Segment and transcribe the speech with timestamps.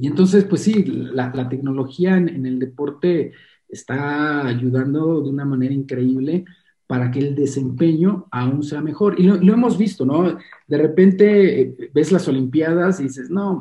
[0.00, 3.32] Y entonces, pues sí, la, tecnología en, el deporte
[3.68, 6.46] está ayudando de una manera increíble
[6.86, 9.20] para que el desempeño aún sea mejor.
[9.20, 10.38] Y lo, hemos visto, ¿no?
[10.66, 13.60] De repente eh, ves las Olimpiadas y dices, no,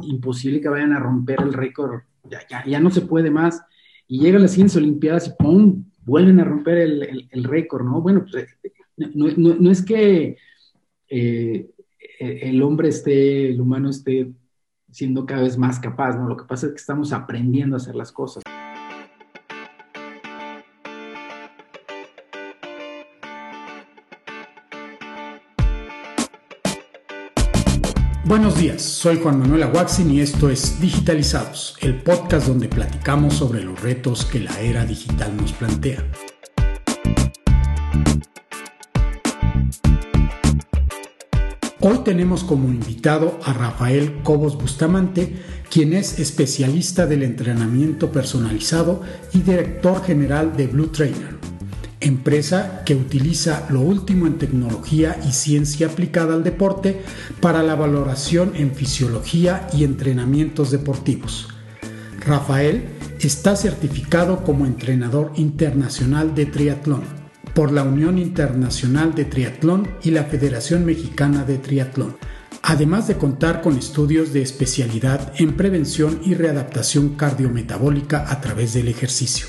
[0.00, 3.62] imposible que vayan a romper el récord, ya, ya, no se puede más.
[4.08, 5.84] Y llegan las siguientes Olimpiadas y ¡pum!
[6.06, 8.00] vuelven a romper el, récord, ¿no?
[8.00, 10.38] Bueno, pues eh, no, es que
[11.10, 11.68] eh,
[12.18, 14.32] el hombre esté, el humano esté
[14.90, 16.28] siendo cada vez más capaz, ¿no?
[16.28, 18.42] Lo que pasa es que estamos aprendiendo a hacer las cosas.
[28.24, 33.62] Buenos días, soy Juan Manuel Aguaxin y esto es Digitalizados, el podcast donde platicamos sobre
[33.62, 36.04] los retos que la era digital nos plantea.
[41.88, 45.36] Hoy tenemos como invitado a Rafael Cobos Bustamante,
[45.70, 51.36] quien es especialista del entrenamiento personalizado y director general de Blue Trainer,
[52.00, 57.02] empresa que utiliza lo último en tecnología y ciencia aplicada al deporte
[57.40, 61.50] para la valoración en fisiología y entrenamientos deportivos.
[62.18, 62.82] Rafael
[63.20, 67.25] está certificado como entrenador internacional de triatlón
[67.56, 72.18] por la Unión Internacional de Triatlón y la Federación Mexicana de Triatlón,
[72.60, 78.88] además de contar con estudios de especialidad en prevención y readaptación cardiometabólica a través del
[78.88, 79.46] ejercicio.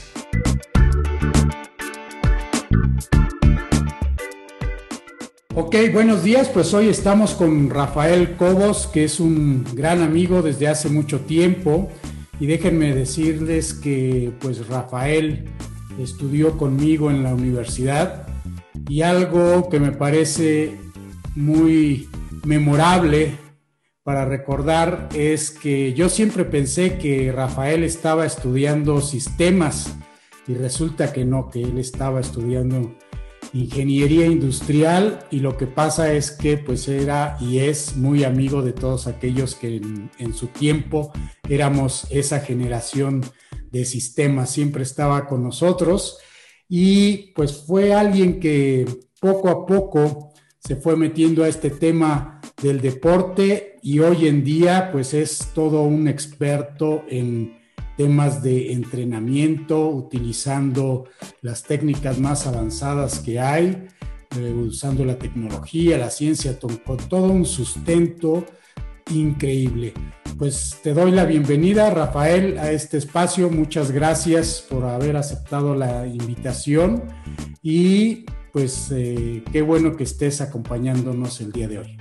[5.54, 6.48] Ok, buenos días.
[6.48, 11.92] Pues hoy estamos con Rafael Cobos, que es un gran amigo desde hace mucho tiempo.
[12.40, 15.50] Y déjenme decirles que pues Rafael
[16.00, 18.28] estudió conmigo en la universidad
[18.88, 20.78] y algo que me parece
[21.36, 22.10] muy
[22.46, 23.38] memorable
[24.04, 29.96] para recordar es que yo siempre pensé que Rafael estaba estudiando sistemas
[30.48, 32.96] y resulta que no, que él estaba estudiando
[33.54, 38.74] ingeniería industrial y lo que pasa es que pues era y es muy amigo de
[38.74, 39.82] todos aquellos que
[40.18, 41.12] en, su tiempo
[41.50, 43.24] éramos esa generación
[43.72, 46.18] de sistemas, siempre estaba con nosotros.
[46.70, 48.86] Y pues fue alguien que
[49.20, 54.90] poco a poco se fue metiendo a este tema del deporte y hoy en día
[54.92, 57.58] pues es todo un experto en
[57.96, 61.06] temas de entrenamiento, utilizando
[61.42, 63.88] las técnicas más avanzadas que hay,
[64.38, 68.46] eh, usando la tecnología, la ciencia, todo un sustento
[69.10, 69.94] increíble.
[70.38, 73.50] Pues te doy la bienvenida, Rafael, a este espacio.
[73.50, 77.04] Muchas gracias por haber aceptado la invitación
[77.64, 81.98] y pues eh, qué bueno que estés acompañándonos el día de hoy.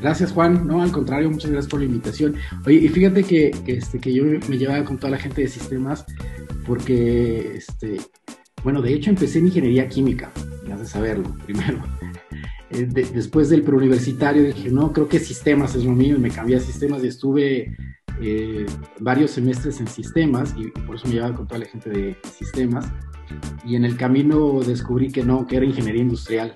[0.00, 0.66] Gracias, Juan.
[0.66, 2.36] No, al contrario, muchas gracias por la invitación.
[2.66, 6.04] Oye, y fíjate que, este, que yo me llevaba con toda la gente de sistemas
[6.66, 7.98] porque, este,
[8.62, 10.30] bueno, de hecho empecé en ingeniería química,
[10.66, 11.82] ya de saberlo, primero.
[12.70, 16.56] Eh, después del preuniversitario dije, no, creo que sistemas es lo mío y me cambié
[16.56, 17.76] a sistemas y estuve
[18.20, 18.66] eh,
[19.00, 22.86] varios semestres en sistemas y, por eso me llevaba con toda la gente de sistemas.
[23.64, 26.54] Y en el camino descubrí que no, que era ingeniería industrial.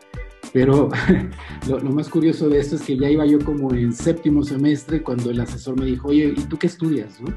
[0.53, 0.89] Pero
[1.69, 5.31] lo, más curioso de esto es que ya iba yo como en séptimo semestre cuando
[5.31, 7.21] el asesor me dijo, oye, ¿y tú qué estudias?
[7.21, 7.35] No,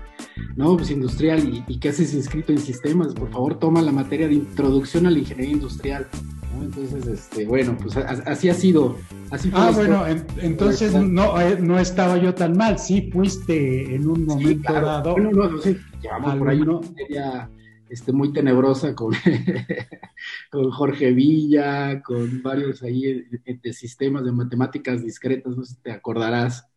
[0.55, 3.15] no pues industrial, ¿y, ¿y qué haces inscrito en sistemas?
[3.15, 6.07] Por favor, toma la materia de introducción a la ingeniería industrial.
[6.61, 8.97] Entonces, este, bueno, pues así ha sido.
[9.31, 10.05] Así ah, bueno,
[10.41, 15.13] entonces no, eh, no estaba yo tan mal, sí fuiste en un momento dado.
[15.13, 17.49] Bueno, no, sí, llevamos por ahí una
[17.89, 19.13] este, muy tenebrosa con,
[20.51, 25.91] con Jorge Villa, con varios ahí de sistemas de matemáticas discretas, no sé si te
[25.91, 26.67] acordarás.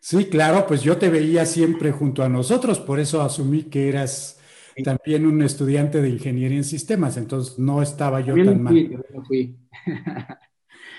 [0.00, 4.40] Sí, claro, pues yo te veía siempre junto a nosotros, por eso asumí que eras
[4.84, 9.04] también un estudiante de ingeniería en sistemas, entonces no estaba yo tan mal.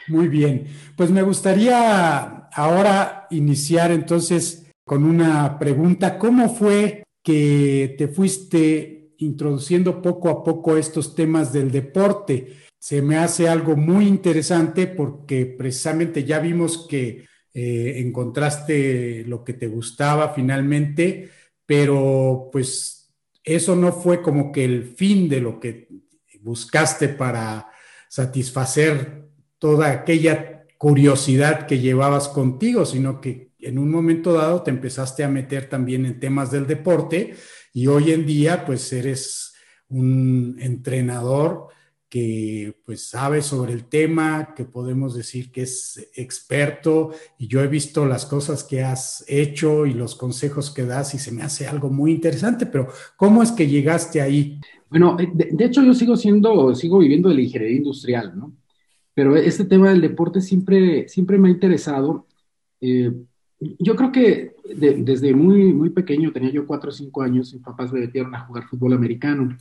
[0.08, 0.66] Muy bien,
[0.98, 6.18] pues me gustaría ahora iniciar entonces con una pregunta.
[6.18, 12.58] ¿Cómo fue que te fuiste introduciendo poco a poco estos temas del deporte?
[12.78, 19.54] Se me hace algo muy interesante porque precisamente ya vimos que eh, encontraste lo que
[19.54, 21.30] te gustaba finalmente,
[21.66, 23.03] pero pues
[23.44, 25.90] eso no fue como que el fin de lo que
[26.42, 27.70] buscaste para
[28.10, 29.26] satisfacer
[29.58, 35.30] toda aquella curiosidad que llevabas contigo, sino que en un momento dado te empezaste a
[35.30, 37.36] meter también en temas del deporte
[37.74, 39.54] y hoy en día pues eres
[39.88, 41.70] un entrenador
[42.14, 47.68] que pues sabe sobre el tema, que podemos decir que es experto y yo he
[47.68, 51.66] visto las cosas que has hecho y los consejos que das y se me hace
[51.66, 52.88] algo muy interesante, pero
[53.18, 54.60] ¿cómo es que llegaste ahí?
[54.92, 58.54] Bueno, eh, de, hecho yo sigo siendo, sigo viviendo de la ingeniería industrial, ¿no?
[59.16, 62.28] Pero este tema del deporte siempre, siempre me ha interesado.
[62.80, 63.12] Eh,
[63.80, 67.92] yo creo que desde muy, muy pequeño, tenía yo cuatro o cinco años, mis papás
[67.92, 69.58] me metieron a jugar fútbol americano.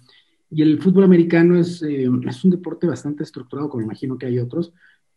[0.54, 4.38] Y el fútbol americano es, eh, es un deporte bastante estructurado, como imagino que hay
[4.38, 4.74] otros,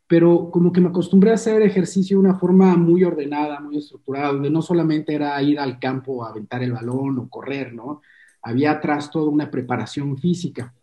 [0.08, 4.32] pero como que me acostumbré a hacer ejercicio de una forma muy ordenada, muy estructurada,
[4.32, 8.02] donde no solamente era ir al campo a aventar el balón o correr, ¿no?
[8.44, 10.74] Había atrás toda una preparación física.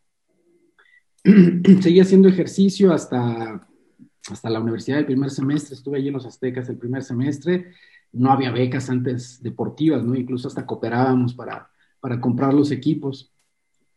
[1.81, 3.67] Seguí haciendo ejercicio hasta,
[4.29, 7.73] hasta la universidad del primer semestre, estuve allí en los Aztecas el primer semestre,
[8.13, 10.15] no había becas antes deportivas, ¿no?
[10.15, 11.71] Incluso hasta cooperábamos para,
[12.01, 13.33] para comprar los equipos.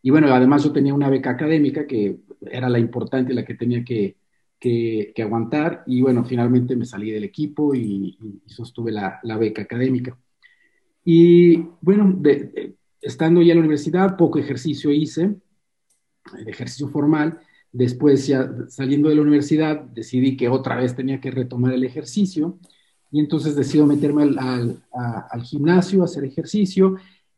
[0.06, 3.84] Y bueno, además yo tenía una beca académica que era la importante, la que tenía
[3.84, 4.18] que,
[4.60, 5.84] que, aguantar.
[5.88, 8.16] Y bueno, finalmente me salí del equipo y,
[8.46, 10.16] sostuve la, la, beca académica.
[11.04, 12.22] Y bueno,
[13.02, 15.38] estando ya en la universidad, poco ejercicio hice,
[16.46, 17.40] ejercicio formal.
[17.72, 22.60] Después, ya saliendo de la universidad, decidí que otra vez tenía que retomar el ejercicio.
[23.10, 24.84] Y entonces decido meterme al, al,
[25.32, 26.98] al gimnasio, hacer ejercicio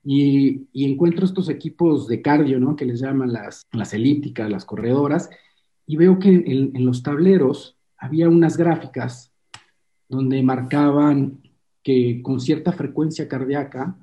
[0.10, 2.78] y, encuentro estos equipos de cardio, ¿no?
[2.78, 5.30] Que les llaman las, las elípticas, las corredoras,
[5.86, 9.34] y veo que en, los tableros había unas gráficas
[10.08, 11.42] donde marcaban
[11.84, 13.98] que con cierta frecuencia cardíaca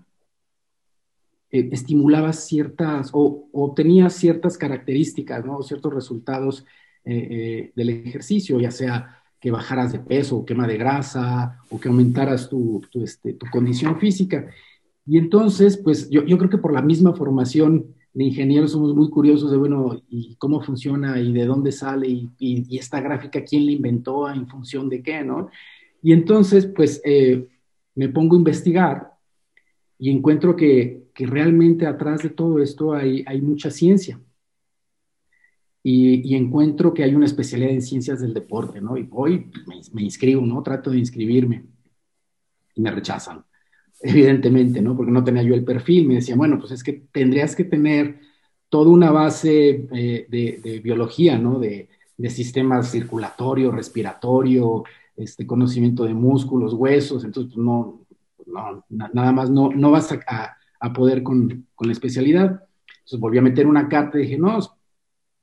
[1.51, 5.63] eh, estimulaba ciertas o obtenía ciertas características, ¿no?
[5.63, 6.67] Ciertos resultados
[7.07, 11.81] eh, eh, del ejercicio, ya sea que bajaras de peso o quema de grasa o
[11.81, 14.51] que aumentaras tu, tu, este, tu condición física.
[15.07, 19.11] Y entonces, pues yo, yo creo que por la misma formación de ingenieros somos muy
[19.11, 23.67] curiosos de, bueno, y cómo funciona y de dónde sale y, y, esta gráfica, quién
[23.67, 25.51] la inventó, en función de qué, ¿no?
[26.03, 27.49] Y entonces, pues eh,
[27.95, 29.13] me pongo a investigar
[29.99, 34.21] y encuentro que, que, realmente atrás de todo esto hay, hay mucha ciencia.
[35.83, 38.97] Y, encuentro que hay una especialidad en ciencias del deporte, ¿no?
[38.97, 39.51] Y voy,
[39.93, 40.63] me inscribo, ¿no?
[40.63, 41.67] Trato de inscribirme
[42.75, 43.45] y me rechazan
[44.01, 44.97] evidentemente, ¿no?
[44.97, 46.07] Porque no tenía yo el perfil.
[46.07, 48.21] Me decían, bueno, pues es que tendrías que tener
[48.69, 51.59] toda una base eh, de, biología, ¿no?
[51.59, 54.85] De, de, sistema circulatorio, respiratorio,
[55.17, 58.05] este, conocimiento de músculos, huesos, entonces pues, no,
[58.47, 62.65] no nada más no, no vas a, a, poder con, con, la especialidad.
[62.87, 64.59] Entonces volví a meter una carta y dije, no,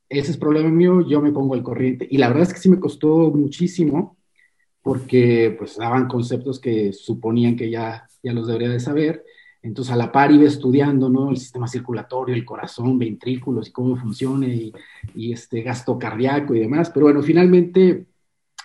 [0.10, 2.08] ese es problema mío, yo me pongo al corriente.
[2.10, 4.18] Y la verdad es que sí me costó muchísimo
[4.82, 9.24] porque pues daban conceptos que suponían que ya ya los debería de saber.
[9.64, 11.30] Entonces, a la par iba estudiando, ¿no?
[11.30, 14.74] El sistema circulatorio, el corazón, ventrículos y cómo funciona y,
[15.32, 16.90] este gasto cardíaco y demás.
[16.90, 18.08] Pero bueno, finalmente,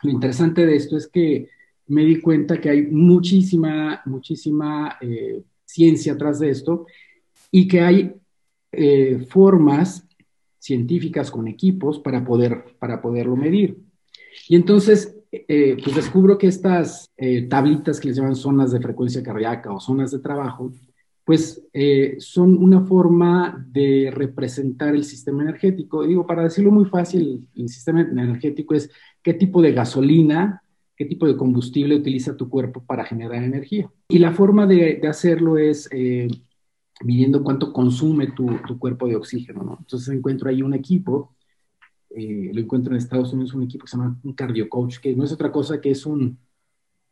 [0.03, 1.51] lo interesante de esto es que
[1.89, 6.87] me di cuenta que hay muchísima, muchísima eh, ciencia atrás de esto
[7.51, 8.15] y que hay
[8.73, 10.07] eh, formas
[10.59, 13.79] científicas con equipos para, poder, para poderlo medir.
[14.49, 15.16] Y entonces
[15.49, 19.81] eh, pues descubro que estas eh, tablitas que les llaman zonas de frecuencia cardíaca o
[19.81, 20.73] zonas de trabajo,
[21.25, 26.07] pues eh, son una forma de representar el sistema energético.
[26.07, 28.91] digo, para decirlo muy fácil, el sistema energético es
[29.23, 30.63] qué tipo de gasolina,
[30.97, 33.91] qué tipo de combustible utiliza tu cuerpo para generar energía.
[34.09, 35.91] Y la forma de, hacerlo es
[37.03, 39.63] midiendo cuánto consume tu, tu, cuerpo de oxígeno.
[39.63, 39.77] ¿no?
[39.81, 41.36] Entonces encuentro ahí un equipo
[42.11, 45.15] eh, lo encuentro en Estados Unidos, un equipo que se llama un cardio coach, que
[45.15, 46.39] no es otra cosa que es un,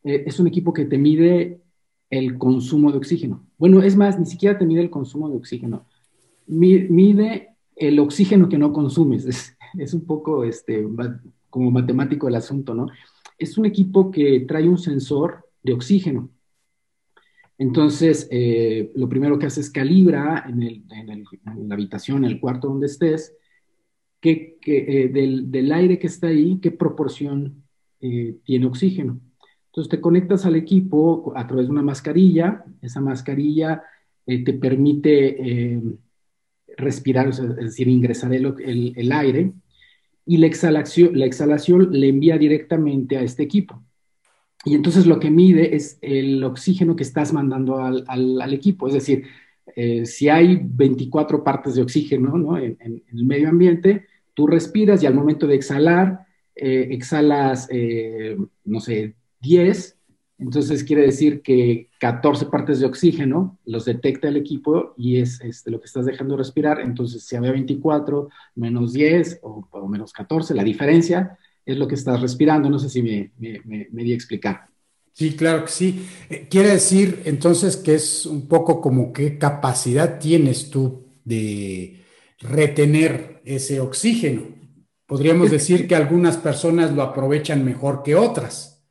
[0.03, 1.61] eh, es un equipo que te mide
[2.09, 3.45] el consumo de oxígeno.
[3.57, 5.85] Bueno, es más, ni siquiera te mide el consumo de oxígeno,
[6.47, 9.25] mide el oxígeno que no consumes.
[9.25, 10.87] Es, es un poco este,
[11.49, 12.87] como matemático el asunto, ¿no?
[13.37, 16.29] Es un equipo que trae un sensor de oxígeno.
[17.57, 22.31] Entonces, eh, lo primero que hace es calibra en, en, el, en, la habitación, en
[22.31, 23.33] el cuarto donde estés,
[24.31, 27.63] eh, del, aire que está ahí, qué proporción
[28.01, 29.19] eh, tiene oxígeno.
[29.67, 33.83] Entonces te conectas al equipo a través de una mascarilla, esa mascarilla
[34.25, 35.99] eh, te permite
[36.77, 39.51] respirar, es decir, ingresar el, el, aire,
[40.25, 43.83] y la exhalación, la exhalación le envía directamente a este equipo.
[44.63, 48.95] Y entonces lo que mide es el oxígeno que estás mandando al, al, equipo, es
[48.95, 49.25] decir,
[50.05, 52.57] si hay 24 partes de oxígeno ¿no?
[52.57, 54.05] en, el medio ambiente,
[54.35, 56.25] Tú respiras y al momento de exhalar,
[56.55, 59.97] eh, exhalas, eh, no sé, 10
[60.37, 65.71] Entonces quiere decir que 14 partes de oxígeno los detecta el equipo y es este,
[65.71, 66.81] lo que estás dejando respirar.
[66.81, 72.21] Entonces si había 24, menos 10 o, menos 14, la diferencia es lo que estás
[72.21, 72.69] respirando.
[72.69, 74.67] No sé si me, me, di a explicar.
[75.13, 76.05] Sí, claro que sí.
[76.29, 82.04] Eh, quiere decir entonces que es un poco como qué capacidad tienes tú de
[82.49, 84.43] retener ese oxígeno.
[85.05, 88.83] Podríamos decir que algunas personas lo aprovechan mejor que otras.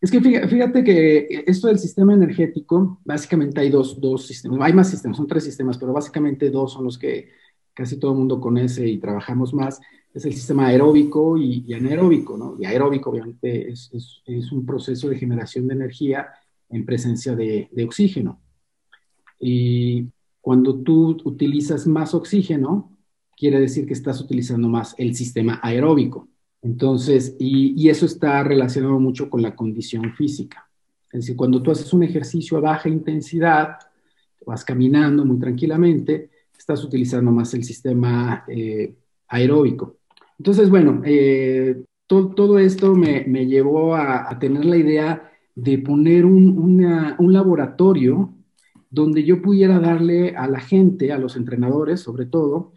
[0.00, 4.90] Es que fíjate que esto del sistema energético, básicamente hay dos, dos sistemas, hay más
[4.90, 7.30] sistemas, son tres sistemas, pero básicamente dos son los que
[7.72, 9.80] casi todo el mundo conoce y trabajamos más
[10.14, 12.56] es el sistema aeróbico y, anaeróbico, ¿no?
[12.58, 16.28] Y aeróbico, obviamente, es, es, un proceso de generación de energía
[16.70, 18.40] en presencia de, de, oxígeno.
[19.40, 20.06] Y
[20.40, 22.93] cuando tú utilizas más oxígeno,
[23.36, 26.28] quiere decir que estás utilizando más el sistema aeróbico.
[26.62, 30.68] Entonces, y, eso está relacionado mucho con la condición física.
[31.12, 33.76] Es decir, cuando tú haces un ejercicio a baja intensidad,
[34.46, 38.94] vas caminando muy tranquilamente, estás utilizando más el sistema eh,
[39.28, 39.98] aeróbico.
[40.38, 48.32] Entonces, bueno, eh, todo esto me, llevó a, tener la idea de poner un, laboratorio
[48.90, 52.72] donde yo pudiera darle a la gente, a los entrenadores sobre todo,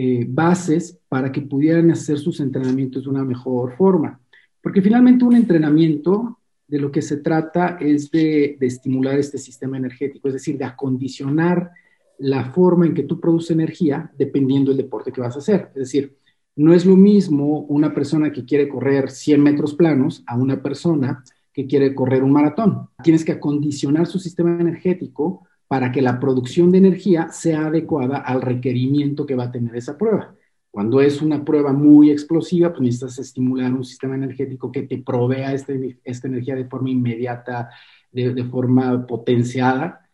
[0.00, 4.20] eh, bases para que pudieran hacer sus entrenamientos de una mejor forma.
[4.62, 6.38] Porque finalmente un entrenamiento
[6.68, 10.66] de lo que se trata es de, de, estimular este sistema energético, es decir, de
[10.66, 11.72] acondicionar
[12.18, 15.72] la forma en que tú produces energía dependiendo del deporte que vas a hacer.
[15.74, 16.16] Es decir,
[16.54, 21.24] no es lo mismo una persona que quiere correr 100 metros planos a una persona
[21.52, 22.88] que quiere correr un maratón.
[23.02, 28.42] Tienes que acondicionar su sistema energético para que la producción de energía sea adecuada al
[28.42, 30.34] requerimiento que va a tener esa prueba.
[30.70, 35.52] Cuando es una prueba muy explosiva, pues necesitas estimular un sistema energético que te provea
[35.52, 37.70] este, esta energía de forma inmediata,
[38.10, 40.08] de forma potenciada,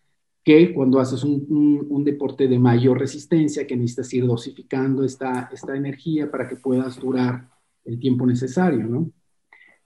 [0.45, 6.31] que cuando haces un, deporte de mayor resistencia, que necesitas ir dosificando esta, esta energía
[6.31, 7.49] para que puedas durar
[7.87, 9.11] el tiempo necesario, ¿no?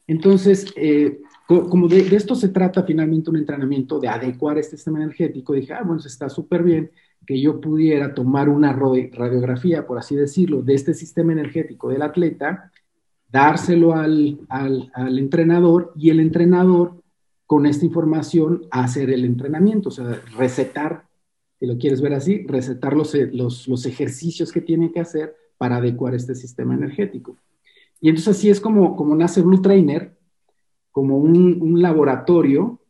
[0.09, 5.55] Entonces, eh, como de, esto se trata finalmente un entrenamiento de adecuar este sistema energético,
[5.55, 6.91] dije, ah, bueno, está súper bien
[7.27, 12.71] que yo pudiera tomar una radiografía, por así decirlo, de este sistema energético del atleta,
[13.31, 17.03] dárselo al, al, entrenador y el entrenador
[17.47, 21.05] con esta información hacer el entrenamiento, o sea, recetar,
[21.59, 26.15] si lo quieres ver así, recetar los, los, ejercicios que tiene que hacer para adecuar
[26.15, 27.39] este sistema energético.
[28.03, 30.18] Y entonces así es como, como nace Blue Trainer,
[30.99, 32.81] como un, laboratorio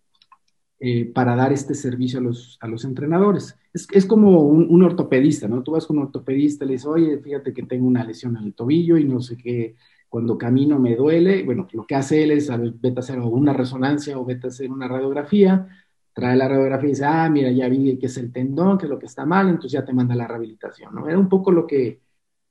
[0.80, 3.54] eh, para dar este servicio a los, a los entrenadores.
[3.74, 5.62] Es, es como un, ortopedista, ¿no?
[5.62, 8.54] Tú vas con un ortopedista le dices, oye, fíjate que tengo una lesión en el
[8.54, 9.76] tobillo y no sé qué,
[10.08, 13.52] cuando camino me duele, bueno, lo que hace él es, a vete a hacer una
[13.52, 15.68] resonancia o vete a hacer una radiografía,
[16.14, 18.90] trae la radiografía y dice, ah, mira, ya vi que es el tendón, que es
[18.90, 21.06] lo que está mal, entonces ya te manda la rehabilitación, ¿no?
[21.06, 22.00] Era un poco lo que,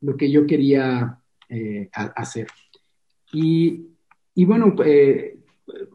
[0.02, 2.46] lo que yo quería eh, hacer.
[3.34, 3.88] Y,
[4.36, 5.37] y bueno, eh,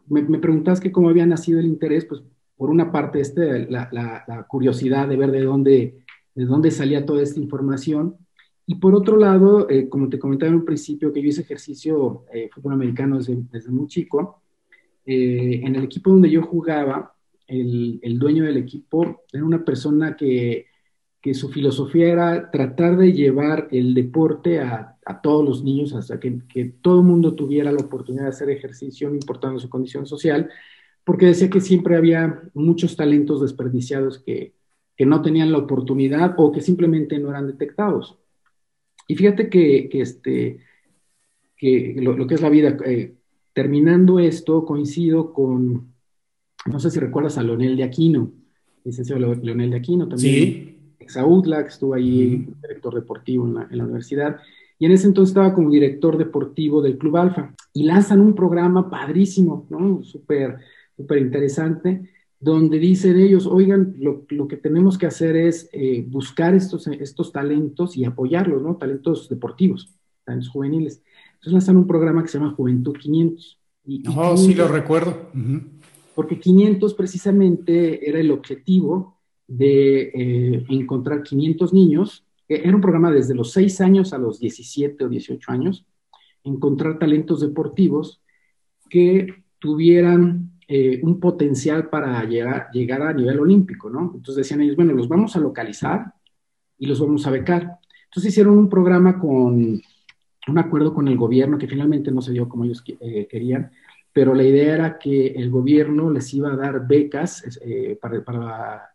[0.07, 2.21] me, me, preguntas que cómo había nacido el interés, pues
[2.57, 6.03] por una parte este, la, curiosidad de ver de dónde,
[6.35, 8.15] de dónde salía toda esta información,
[8.65, 12.23] y por otro lado, eh, como te comentaba en un principio, que yo hice ejercicio
[12.33, 14.41] eh, fútbol americano desde, muy chico,
[15.05, 17.13] eh, en el equipo donde yo jugaba,
[17.45, 20.67] el, dueño del equipo era una persona que,
[21.23, 26.19] que, su filosofía era tratar de llevar el deporte a, a todos los niños, hasta
[26.19, 30.05] que, que, todo el mundo tuviera la oportunidad de hacer ejercicio, no importando su condición
[30.05, 30.49] social,
[31.03, 34.53] porque decía que siempre había muchos talentos desperdiciados que,
[34.95, 38.17] que no tenían la oportunidad o que simplemente no eran detectados.
[39.07, 40.59] Y fíjate que, este,
[41.57, 43.15] que lo, que es la vida, eh,
[43.53, 45.93] terminando esto, coincido con,
[46.65, 48.31] no sé si recuerdas a Leonel de Aquino,
[48.83, 50.33] licenciado Leonel de Aquino también.
[50.35, 50.72] Sí.
[51.03, 54.39] Exautla, que estuvo ahí, director deportivo en la, universidad.
[54.79, 57.53] Y en ese entonces estaba como director deportivo del Club Alfa.
[57.73, 60.03] Y lanzan un programa padrísimo, ¿no?
[60.03, 60.57] Súper,
[60.97, 62.09] súper interesante
[62.43, 67.31] donde dicen ellos, oigan, lo, lo que tenemos que hacer es eh, buscar estos, estos
[67.31, 68.75] talentos y apoyarlos, ¿no?
[68.75, 69.93] Talentos deportivos,
[70.25, 71.01] talentos juveniles.
[71.35, 73.59] Entonces lanzan un programa que se llama Juventud 500.
[73.85, 75.29] Y, oh, sí, lo recuerdo.
[76.15, 79.12] Porque 500 precisamente era el objetivo
[79.47, 82.25] de eh, encontrar 500 niños.
[82.47, 85.85] Era un programa desde los 6 años a los 17 o 18 años,
[86.43, 88.21] encontrar talentos deportivos
[88.89, 94.11] que tuvieran eh, un potencial para llegar, llegar a nivel olímpico, ¿no?
[94.15, 96.13] Entonces decían ellos, bueno, los vamos a localizar
[96.77, 97.79] y los vamos a becar.
[98.05, 99.81] Entonces hicieron un programa con
[100.47, 103.71] un acuerdo con el gobierno que finalmente no se dio como ellos eh, querían,
[104.11, 108.92] pero la idea era que el gobierno les iba a dar becas eh, para,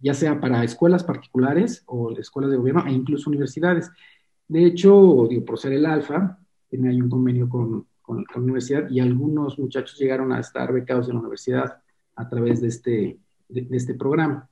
[0.00, 3.90] ya sea para escuelas particulares o escuelas de gobierno e incluso universidades.
[4.48, 8.90] De hecho, digo, por ser el alfa, tiene ahí un convenio con, con, la universidad
[8.90, 11.80] y algunos muchachos llegaron a estar becados en la universidad
[12.16, 14.48] a través de este, de, este programa.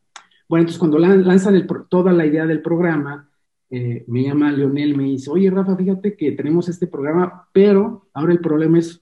[0.48, 3.28] Bueno, entonces cuando lanzan toda la idea del programa,
[3.68, 8.32] eh, me llama Leonel, me dice, oye Rafa, fíjate que tenemos este programa, pero ahora
[8.32, 9.00] el problema es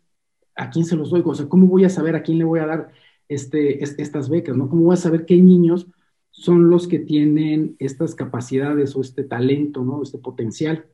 [0.57, 2.61] a quién se los doy, o sea, ¿cómo voy a saber a quién le voy
[2.61, 2.91] a dar
[3.29, 4.69] este, estas becas, ¿no?
[4.69, 5.87] ¿Cómo voy a saber qué niños
[6.38, 10.04] son los que tienen estas capacidades o este talento, ¿no?
[10.04, 10.87] Este potencial.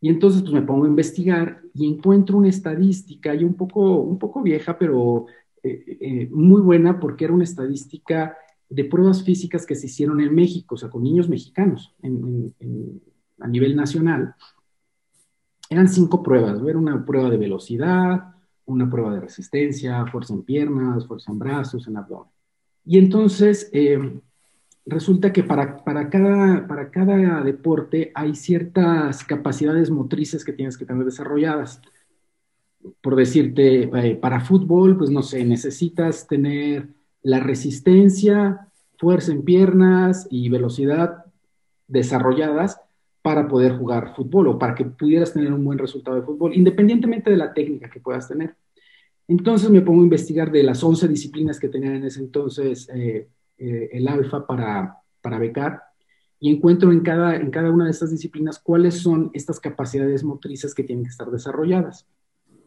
[0.00, 4.18] Y entonces pues me pongo a investigar y encuentro una estadística, y un poco, un
[4.18, 5.26] poco vieja, pero
[5.62, 8.34] eh, eh, muy buena porque era una estadística
[8.70, 13.76] de pruebas físicas que se hicieron en México, o sea, con niños mexicanos a nivel
[13.76, 14.34] nacional.
[15.68, 18.34] Eran cinco pruebas, era una prueba de velocidad,
[18.64, 22.37] una prueba de resistencia, fuerza en piernas, fuerza en brazos, en abdomen.
[22.88, 24.18] Y entonces eh,
[24.86, 30.86] resulta que para, para, cada, para cada deporte hay ciertas capacidades motrices que tienes que
[30.86, 31.82] tener desarrolladas.
[33.02, 36.88] Por decirte, eh, para fútbol, pues no sé, necesitas tener
[37.22, 41.26] la resistencia, fuerza en piernas y velocidad
[41.88, 42.80] desarrolladas
[43.20, 47.28] para poder jugar fútbol o para que pudieras tener un buen resultado de fútbol, independientemente
[47.28, 48.54] de la técnica que puedas tener.
[49.28, 53.28] Entonces me pongo a investigar de las 11 disciplinas que tenían en ese entonces eh,
[53.58, 55.82] eh, el alfa para, para becar
[56.40, 60.74] y encuentro en cada, en cada una de estas disciplinas cuáles son estas capacidades motrices
[60.74, 62.06] que tienen que estar desarrolladas.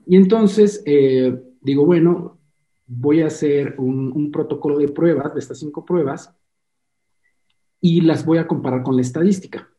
[0.06, 2.38] Y entonces eh, digo, bueno,
[2.86, 6.32] voy a hacer un, un, protocolo de pruebas, de estas cinco pruebas,
[7.80, 9.71] y las voy a comparar con la estadística.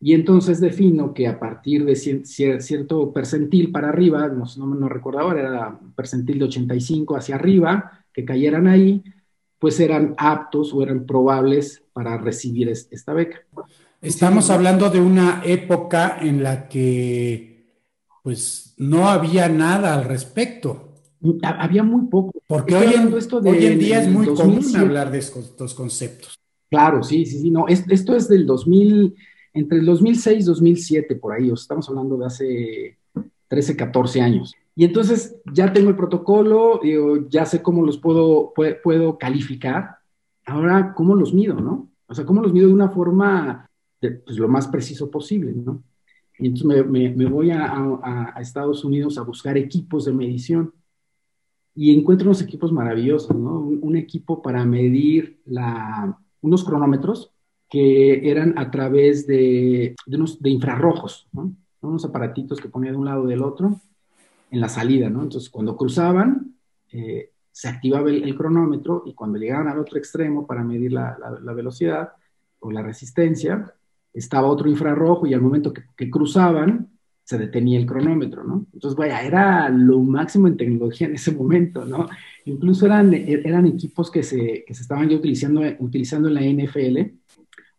[0.00, 5.20] Y entonces defino que a partir de cierto percentil para arriba, no, no, no recuerdo
[5.20, 9.02] ahora, era percentil de 85 hacia arriba, que cayeran ahí,
[9.58, 13.40] pues eran aptos o eran probables para recibir esta beca.
[14.02, 17.56] Estamos hablando de una época en la que
[18.22, 20.94] pues no había nada al respecto.
[21.42, 22.32] Había muy poco.
[22.46, 26.34] Porque hoy en, esto de, hoy en, día es muy común hablar de estos conceptos.
[26.68, 27.50] Claro, sí, sí, sí.
[27.50, 29.14] No, esto es del 2000,
[29.56, 31.50] entre el 2006 y 2007, por ahí.
[31.50, 32.98] estamos hablando de hace
[33.48, 34.54] 13, 14 años.
[34.74, 36.80] Y entonces ya tengo el protocolo,
[37.30, 39.96] ya sé cómo los puedo, puedo, calificar.
[40.44, 41.88] Ahora, ¿cómo los mido, no?
[42.06, 45.82] O sea, ¿cómo los mido de una forma pues, lo más preciso posible, no?
[46.38, 50.74] Y entonces me, voy a, Estados Unidos a buscar equipos de medición
[51.74, 53.58] y encuentro unos equipos maravillosos, ¿no?
[53.58, 57.32] Un, equipo para medir la, unos cronómetros
[57.68, 61.52] que eran a través de, de, unos, de infrarrojos, ¿no?
[61.80, 63.80] Unos aparatitos que ponía de un lado del otro
[64.50, 65.22] en la salida, ¿no?
[65.22, 66.54] Entonces, cuando cruzaban,
[66.92, 71.16] eh, se activaba el, cronómetro y cuando llegaban al otro extremo para medir la,
[71.54, 72.10] velocidad
[72.60, 73.72] o la resistencia,
[74.12, 76.88] estaba otro infrarrojo y al momento que, cruzaban,
[77.24, 78.66] se detenía el cronómetro, ¿no?
[78.72, 82.08] Entonces, vaya, era lo máximo en tecnología en ese momento, ¿no?
[82.44, 87.16] Incluso eran, eran equipos que se, que se estaban ya utilizando, utilizando en la NFL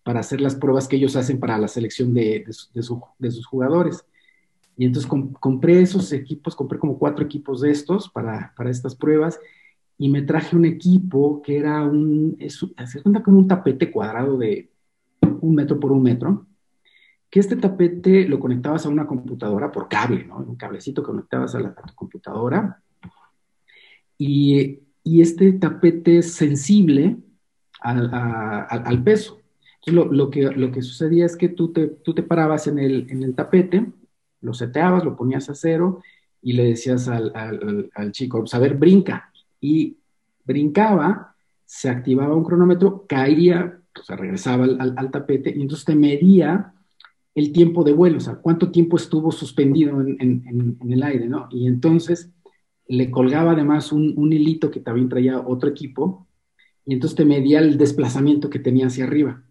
[0.07, 4.05] para hacer las pruebas que ellos hacen para la selección de, de sus jugadores.
[4.77, 9.37] Y entonces compré esos equipos, compré como cuatro equipos de estos para, para estas pruebas
[9.97, 14.71] y me traje un equipo que era un, se cuenta como un tapete cuadrado de
[15.41, 16.47] un metro por un metro,
[17.29, 20.37] que este tapete lo conectabas a una computadora por cable, ¿no?
[20.37, 22.81] Un cablecito que conectabas a, la, tu computadora.
[24.17, 27.17] Y, y, este tapete es sensible
[27.81, 29.41] al, al peso.
[29.87, 33.07] Lo, lo, que, lo que sucedía es que tú te, tú te parabas en el,
[33.09, 33.85] en el tapete,
[34.41, 36.01] lo seteabas, lo ponías a cero
[36.41, 39.31] y le decías al, chico, pues a ver, brinca.
[39.59, 39.97] Y
[40.45, 46.73] brincaba, se activaba un cronómetro, caía, o sea, regresaba al, tapete y entonces te medía
[47.35, 51.47] el tiempo de vuelo, o sea, cuánto tiempo estuvo suspendido en, el aire, ¿no?
[51.51, 52.31] Y entonces
[52.87, 56.27] le colgaba además un, un, hilito que también traía otro equipo
[56.85, 59.43] y entonces te medía el desplazamiento que tenía hacia arriba.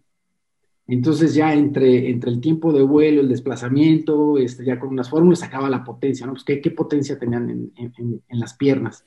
[0.87, 5.39] Entonces ya entre, entre el tiempo de vuelo, el desplazamiento, este, ya con unas fórmulas
[5.39, 6.33] sacaba la potencia, ¿no?
[6.33, 9.03] Pues qué, qué potencia tenían en, en, en, las piernas.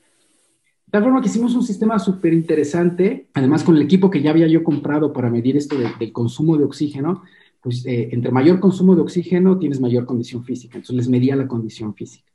[0.85, 4.29] De tal forma que hicimos un sistema súper interesante, además con el equipo que ya
[4.29, 7.23] había yo comprado para medir esto del consumo de oxígeno,
[7.61, 11.47] pues eh, entre mayor consumo de oxígeno tienes mayor condición física, entonces les medía la
[11.47, 12.31] condición física.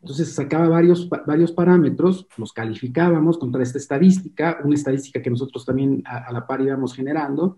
[0.00, 6.02] Entonces sacaba varios, varios parámetros, los calificábamos contra esta estadística, una estadística que nosotros también
[6.04, 7.56] a, a la par íbamos generando,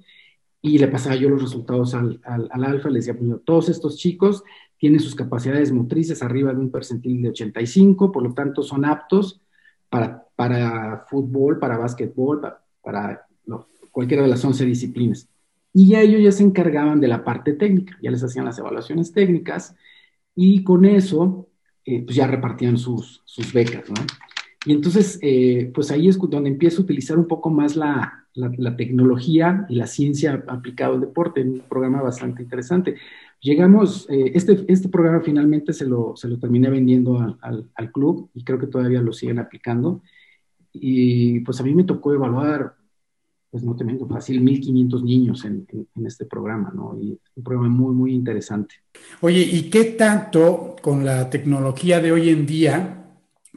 [0.62, 4.44] y le pasaba yo los resultados al, al, alfa, le decía, pues, todos estos chicos
[4.78, 9.40] tienen sus capacidades motrices arriba de un percentil de 85, por lo tanto son aptos
[9.88, 12.40] para, para fútbol, para básquetbol,
[12.82, 13.26] para,
[13.90, 15.28] cualquiera de las 11 disciplinas.
[15.72, 19.12] Y ya ellos ya se encargaban de la parte técnica, ya les hacían las evaluaciones
[19.12, 19.74] técnicas
[20.34, 21.48] y con eso
[21.84, 24.02] eh, pues ya repartían sus, sus becas, ¿no?
[24.66, 28.76] Y entonces, eh, pues ahí es donde empiezo a utilizar un poco más la, la,
[28.76, 32.96] tecnología y la ciencia aplicada al deporte, un programa bastante interesante.
[33.40, 38.28] Llegamos, eh, este, este programa finalmente se lo, se lo terminé vendiendo al, al, club
[38.34, 40.02] y creo que todavía lo siguen aplicando.
[40.72, 42.74] Y pues a mí me tocó evaluar,
[43.50, 46.96] pues no te miento, fácil, 1.500 niños en, en, este programa, ¿no?
[47.00, 48.74] Y un programa muy, muy interesante.
[49.22, 53.06] Oye, ¿y qué tanto con la tecnología de hoy en día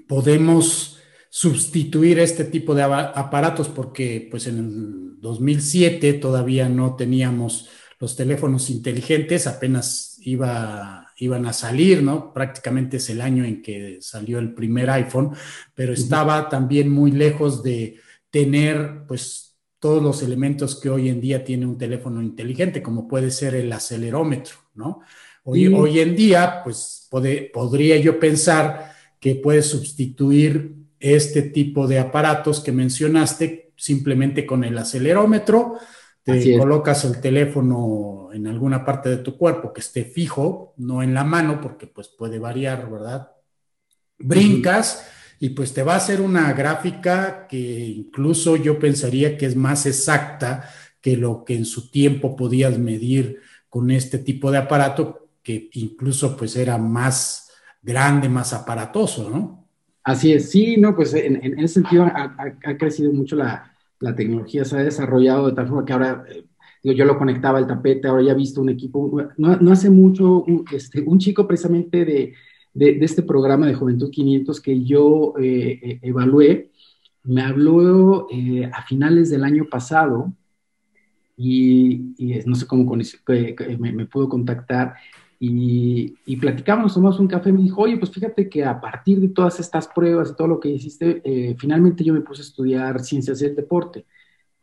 [0.07, 0.92] podemos
[1.35, 8.69] sustituir este tipo de aparatos porque pues en el 2007 todavía no teníamos los teléfonos
[8.69, 12.31] inteligentes, apenas iba, iban a salir, ¿no?
[12.33, 15.31] Prácticamente es el año en que salió el primer iPhone,
[15.73, 21.43] pero estaba también muy lejos de tener pues todos los elementos que hoy en día
[21.43, 24.99] tiene un teléfono inteligente, como puede ser el acelerómetro, ¿no?
[25.45, 32.61] Hoy, hoy en día, pues podría yo pensar que puede sustituir este tipo de aparatos
[32.61, 35.77] que mencionaste simplemente con el acelerómetro.
[36.23, 41.13] Te colocas el teléfono en alguna parte de tu cuerpo que esté fijo, no en
[41.13, 43.33] la mano, porque pues puede variar, ¿verdad?
[44.17, 45.05] Brincas
[45.39, 49.85] y pues te va a hacer una gráfica que incluso yo pensaría que es más
[49.85, 50.69] exacta
[51.01, 56.37] que lo que en su tiempo podías medir con este tipo de aparato, que incluso
[56.37, 57.49] pues era más
[57.81, 59.62] grande, más aparatoso, ¿no?
[60.03, 63.69] Así es, sí, no, pues en, ese sentido ha, crecido mucho la,
[64.17, 66.43] tecnología, se ha desarrollado de tal forma que ahora eh,
[66.93, 70.65] yo lo conectaba al tapete, ahora ya he visto un equipo, no, hace mucho, un,
[70.73, 72.33] este, chico precisamente de,
[72.75, 76.71] este programa de Juventud 500 que yo eh, eh, evalué,
[77.23, 78.27] me habló
[78.73, 80.33] a finales del año pasado
[81.37, 83.01] y, no sé cómo con
[83.79, 84.95] me, me, pudo contactar
[85.45, 89.59] y, platicamos, tomamos un café, me dijo, oye, pues fíjate que a partir de todas
[89.59, 93.39] estas pruebas y todo lo que hiciste, eh, finalmente yo me puse a estudiar ciencias
[93.39, 94.05] del deporte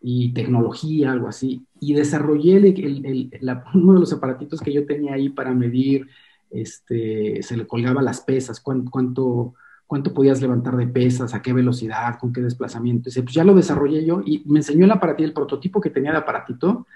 [0.01, 3.31] y tecnología, algo así, y desarrollé el,
[3.75, 6.09] uno de los aparatitos que yo tenía ahí para medir,
[6.51, 9.55] este, se le colgaba las pesas, cuánto, cuánto,
[9.87, 13.11] cuánto podías levantar de pesas, a qué velocidad, con qué desplazamiento.
[13.14, 16.12] Y pues ya lo desarrollé yo y me enseñó el aparatito, el prototipo que tenía
[16.12, 16.87] de aparatito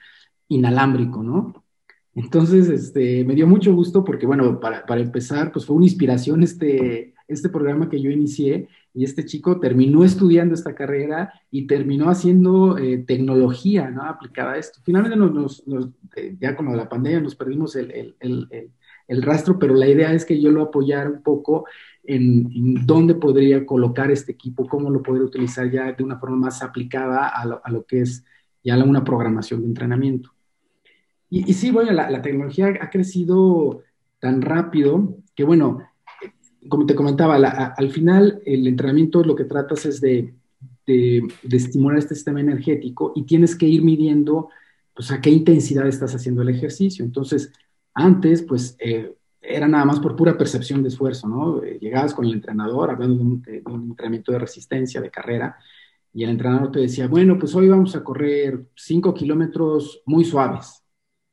[0.48, 1.63] inalámbrico, ¿no?
[2.14, 6.42] Entonces, este, me dio mucho gusto porque, bueno, para, para, empezar, pues fue una inspiración
[6.42, 12.08] este, este programa que yo inicié y este chico terminó estudiando esta carrera y terminó
[12.08, 14.04] haciendo eh, tecnología, ¿no?
[14.04, 14.80] Aplicada a esto.
[14.84, 18.70] Finalmente, nos, nos, eh, ya con la pandemia nos perdimos el, el, el,
[19.08, 21.66] el, rastro, pero la idea es que yo lo apoyara un poco
[22.04, 26.36] en, en, dónde podría colocar este equipo, cómo lo podría utilizar ya de una forma
[26.36, 28.24] más aplicada a lo, a lo que es
[28.62, 30.33] ya una programación de entrenamiento.
[31.36, 33.82] Y, sí, bueno, la, tecnología ha crecido
[34.20, 35.80] tan rápido que, bueno,
[36.68, 40.32] como te comentaba, al final el entrenamiento lo que tratas es de,
[40.86, 44.50] estimular este sistema energético y tienes que ir midiendo
[44.94, 47.04] pues a qué intensidad estás haciendo el ejercicio.
[47.04, 47.52] Entonces,
[47.94, 51.64] antes, pues, eh, era nada más por pura percepción de esfuerzo, ¿no?
[51.64, 55.56] Eh, llegabas con el entrenador hablando de un, entrenamiento de resistencia, de carrera,
[56.12, 60.83] y el entrenador te decía, bueno, pues hoy vamos a correr 5 kilómetros muy suaves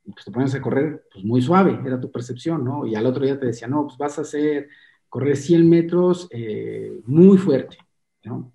[0.04, 2.86] pues te pones a correr pues muy suave, era tu percepción, ¿no?
[2.86, 4.68] Y al otro día te decía, no, pues vas a hacer,
[5.08, 7.78] correr 100 metros eh, muy fuerte,
[8.24, 8.52] ¿no?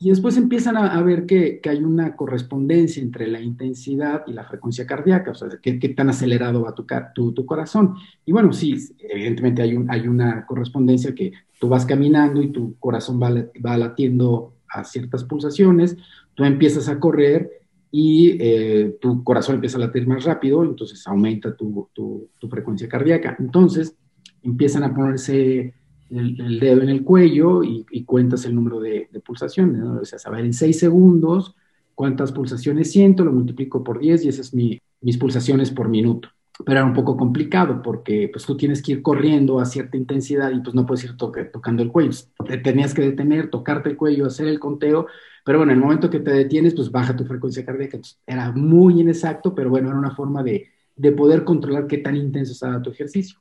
[0.00, 4.44] Y después empiezan a, ver que, que, hay una correspondencia entre la intensidad y la
[4.44, 7.96] frecuencia cardíaca, o sea, qué, tan acelerado va tu, tu, tu, corazón.
[8.24, 12.78] Y bueno, sí, evidentemente hay, un, hay una correspondencia que tú vas caminando y tu
[12.78, 13.30] corazón va,
[13.64, 15.96] va latiendo a ciertas pulsaciones,
[16.34, 21.56] tú empiezas a correr y eh, tu corazón empieza a latir más rápido, entonces aumenta
[21.56, 23.36] tu, tu, frecuencia cardíaca.
[23.38, 23.96] Entonces
[24.42, 25.74] empiezan a ponerse
[26.10, 30.00] el, dedo en el cuello y, cuentas el número de, pulsaciones, ¿no?
[30.00, 31.54] O sea, saber en 6 segundos
[31.94, 36.28] cuántas pulsaciones siento, lo multiplico por 10 y esas es mi, mis pulsaciones por minuto.
[36.64, 40.50] Pero era un poco complicado porque pues tú tienes que ir corriendo a cierta intensidad
[40.50, 42.10] y pues no puedes ir tocando el cuello.
[42.46, 45.06] Te tenías que detener, tocarte el cuello, hacer el conteo
[45.48, 47.98] pero bueno, en el momento que te detienes, pues baja tu frecuencia cardíaca.
[48.26, 52.52] era muy inexacto, pero bueno, era una forma de, de poder controlar qué tan intenso
[52.52, 53.38] estaba tu ejercicio.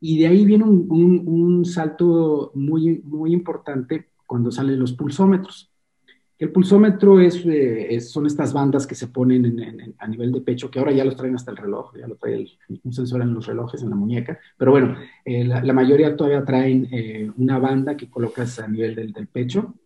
[0.00, 0.88] Y de ahí viene un,
[1.24, 5.70] un, salto muy, muy importante cuando salen los pulsómetros.
[6.36, 7.44] El pulsómetro es,
[8.10, 11.36] son estas bandas que se ponen a nivel de pecho, que ahora ya los traen
[11.36, 12.44] hasta el reloj, ya lo trae
[12.82, 16.88] un sensor en los relojes, en la muñeca, pero bueno, eh, la, mayoría todavía traen
[16.90, 19.76] eh, una banda que colocas a nivel del, pecho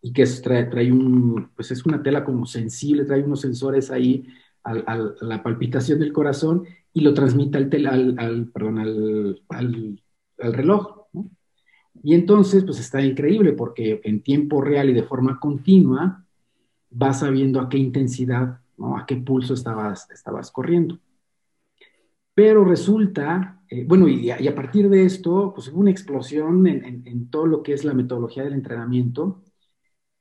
[0.00, 4.26] y que trae, un, pues es una tela como sensible, trae unos sensores ahí
[4.64, 11.06] a la palpitación del corazón y lo transmite al, al, al, perdón, al, al reloj.
[12.02, 16.24] Y entonces, pues está increíble porque en tiempo real y de forma continua
[16.90, 18.96] vas sabiendo a qué intensidad, ¿no?
[18.96, 20.98] a qué pulso estabas, estabas corriendo.
[22.34, 27.46] Pero resulta, eh, bueno, y, a partir de esto, pues hubo una explosión en, todo
[27.46, 29.42] lo que es la metodología del entrenamiento,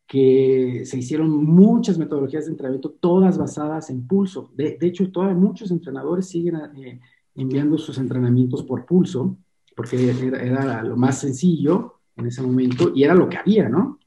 [0.08, 4.50] que se hicieron muchas metodologías de entrenamiento, todas basadas en pulso.
[4.56, 7.00] De, hecho, todavía muchos entrenadores siguen eh,
[7.36, 9.38] enviando sus entrenamientos por pulso
[9.78, 14.00] porque era, lo más sencillo en ese momento y era lo que había, ¿no?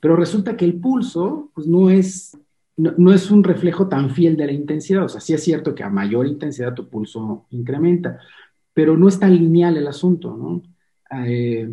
[0.00, 2.36] Pero resulta que el pulso, pues no es,
[2.76, 5.84] no, es un reflejo tan fiel de la intensidad, o sea, sí es cierto que
[5.84, 8.18] a mayor intensidad tu pulso incrementa,
[8.74, 10.62] pero no es tan lineal el asunto, ¿no?
[11.24, 11.72] Eh,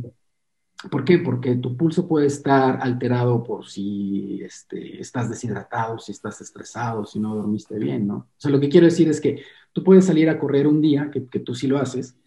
[0.89, 1.19] ¿Por qué?
[1.19, 7.19] Porque tu pulso puede estar alterado por si este, estás deshidratado, si estás estresado, si
[7.19, 8.15] no dormiste bien, ¿no?
[8.15, 11.09] O sea, lo que quiero decir es que tú puedes salir a correr un día,
[11.11, 12.17] que, tú sí lo haces,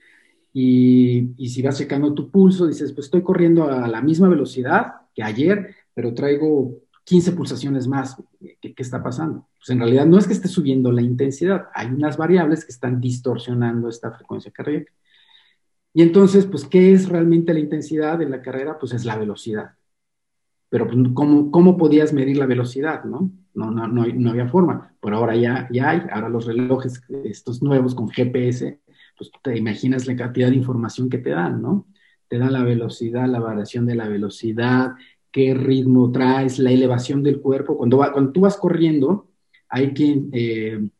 [0.53, 5.23] y, si vas checando tu pulso, dices, pues estoy corriendo a la misma velocidad que
[5.23, 8.17] ayer, pero traigo 15 pulsaciones más.
[8.61, 9.47] ¿Qué, está pasando?
[9.59, 13.01] Pues en realidad no es que esté subiendo la intensidad, hay unas variables que están
[13.01, 14.93] distorsionando esta frecuencia cardíaca.
[15.97, 18.79] Y entonces, pues, ¿qué es realmente la intensidad de la carrera?
[18.79, 19.77] Pues es la velocidad.
[20.69, 23.05] Pero, pues, ¿cómo, ¿cómo podías medir la velocidad?
[23.05, 23.31] ¿no?
[23.55, 24.95] No, no, no, había forma.
[25.01, 28.79] Pero ahora ya, ya hay, ahora los relojes, estos nuevos con GPS,
[29.17, 31.87] pues te imaginas la cantidad de información que te dan, ¿no?
[32.29, 34.91] Te dan la velocidad, la variación de la velocidad,
[35.33, 37.79] qué ritmo traes, la elevación del cuerpo.
[37.79, 39.31] Cuando, va, cuando tú vas corriendo,
[39.71, 40.91] hay quien, eh,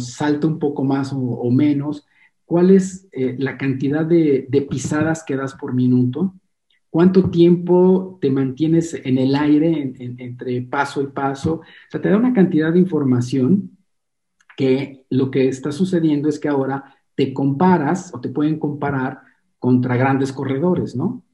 [0.00, 2.04] salta un poco más o, menos.
[2.54, 6.36] ¿Cuál es eh, la cantidad de, pisadas que das por minuto?
[6.88, 11.54] ¿Cuánto tiempo te mantienes en el aire entre paso y paso?
[11.54, 13.76] O sea, te da una cantidad de información
[14.56, 19.22] que lo que está sucediendo es que ahora te comparas o te pueden comparar
[19.58, 21.24] contra grandes corredores, ¿no?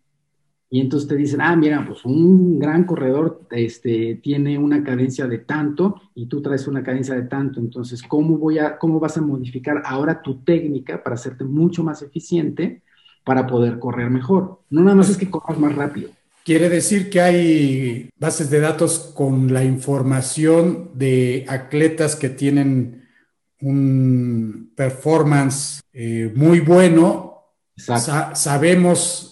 [0.72, 5.38] Y entonces te dicen, ah, mira, pues un gran corredor este, tiene una cadencia de
[5.38, 7.58] tanto y tú traes una cadencia de tanto.
[7.58, 12.02] Entonces, ¿cómo, voy a, ¿cómo vas a modificar ahora tu técnica para hacerte mucho más
[12.02, 12.82] eficiente
[13.24, 14.60] para poder correr mejor?
[14.70, 16.10] No nada más es que corras más rápido.
[16.44, 23.08] Quiere decir que hay bases de datos con la información de atletas que tienen
[23.60, 27.42] un performance eh, muy bueno.
[27.76, 29.29] sabemos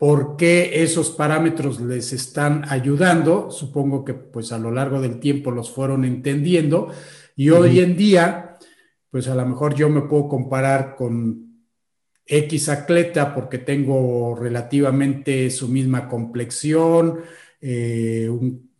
[0.00, 3.50] por qué esos parámetros les están ayudando.
[3.50, 6.88] Supongo que pues a lo largo del tiempo los fueron entendiendo.
[7.36, 8.56] Y hoy en día,
[9.10, 11.66] pues a lo mejor yo me puedo comparar con
[12.24, 17.20] X atleta porque tengo relativamente su misma complexión,
[17.60, 18.70] eh, un,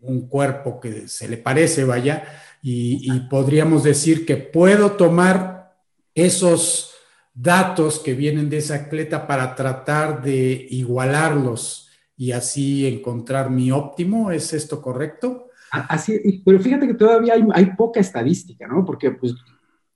[0.00, 2.24] un, cuerpo que se le parece, vaya,
[2.62, 5.76] y, podríamos decir que puedo tomar
[6.14, 6.93] esos
[7.34, 14.30] datos que vienen de esa atleta para tratar de igualarlos y así encontrar mi óptimo.
[14.30, 15.48] ¿Es esto correcto?
[15.70, 18.84] Así, pero fíjate que todavía hay, poca estadística, ¿no?
[18.84, 19.34] Porque pues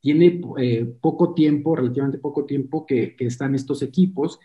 [0.01, 4.40] tiene eh, poco tiempo, relativamente poco tiempo que, están estos equipos.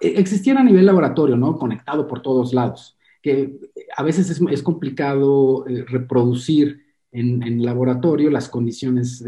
[0.00, 1.56] E, existían a nivel laboratorio, ¿no?
[1.56, 3.60] Conectado por todos lados, que
[3.96, 9.24] a veces es, complicado eh, reproducir en, laboratorio las condiciones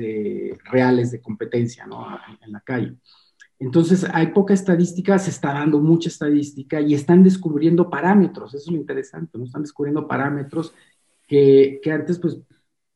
[0.64, 2.06] reales de competencia ¿no?
[2.44, 2.96] en, la calle.
[3.58, 8.70] Entonces, hay poca estadística, se está dando mucha estadística y están descubriendo parámetros, eso es
[8.70, 9.44] lo interesante, ¿no?
[9.44, 10.72] Están descubriendo parámetros
[11.26, 12.38] que, que antes, pues,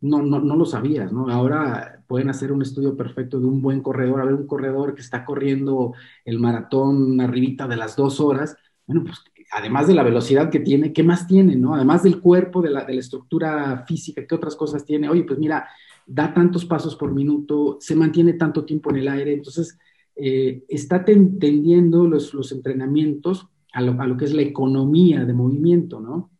[0.01, 1.29] no, no, no, lo sabías, ¿no?
[1.31, 5.01] Ahora pueden hacer un estudio perfecto de un buen corredor, a ver un corredor que
[5.01, 10.51] está corriendo el maratón arribita de las dos horas, bueno, pues además de la velocidad
[10.51, 11.75] que tiene, ¿qué más tiene, no?
[11.75, 15.11] Además del cuerpo, de la, estructura física, ¿qué otras cosas tiene?
[15.11, 15.69] Oye, pues mira,
[16.07, 19.79] da tantos pasos por minuto, se mantiene tanto tiempo en el aire, entonces
[20.17, 26.31] eh, está tendiendo los, entrenamientos a lo, que es la economía de movimiento, ¿no?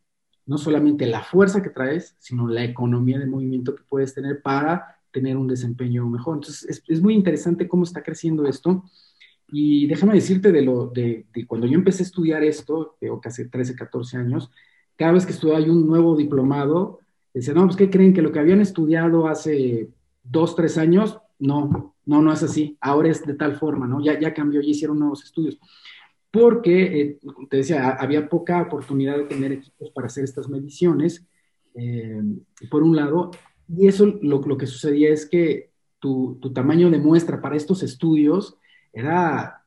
[0.47, 4.97] No solamente la fuerza que traes, sino la economía de movimiento que puedes tener para
[5.11, 6.37] tener un desempeño mejor.
[6.37, 8.85] Entonces, es, es muy interesante cómo está creciendo esto.
[9.55, 13.77] Y déjame decirte de, lo, de, cuando yo empecé a estudiar esto, tengo casi 13,
[13.77, 14.51] 14 años,
[14.97, 17.01] cada vez que estudiaba un nuevo diplomado,
[17.35, 18.15] decían, no, pues ¿qué creen?
[18.15, 19.91] Que lo que habían estudiado hace
[20.23, 22.79] dos, tres años, no, no, no es así.
[22.81, 24.03] Ahora es de tal forma, ¿no?
[24.03, 25.59] Ya, ya cambió, ya hicieron nuevos estudios.
[26.31, 27.19] porque, eh,
[27.51, 31.27] te decía, había poca oportunidad de tener equipos para hacer estas mediciones,
[31.75, 32.23] eh,
[32.71, 33.33] por un lado,
[33.69, 37.83] y eso lo, lo que sucedía es que tu, tu, tamaño de muestra para estos
[37.83, 38.57] estudios
[38.93, 39.65] era,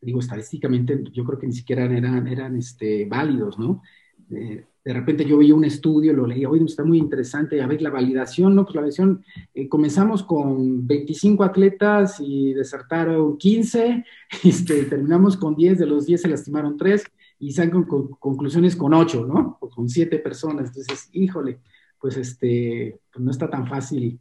[0.00, 3.82] digo, estadísticamente, yo creo que ni siquiera eran, eran este, válidos, ¿no?
[4.30, 7.82] Eh, de repente yo veía un estudio, lo leía, oye, está muy interesante, a ver,
[7.82, 8.64] la validación, ¿no?
[8.64, 9.22] Pues la validación,
[9.54, 14.04] eh, comenzamos con 25 atletas y desertaron 15,
[14.44, 17.04] este, terminamos con 10, de los 10 se lastimaron 3
[17.40, 19.58] y sacan con, conclusiones con 8, ¿no?
[19.60, 21.60] O con 7 personas, entonces, híjole,
[21.98, 24.18] pues este, pues no está tan fácil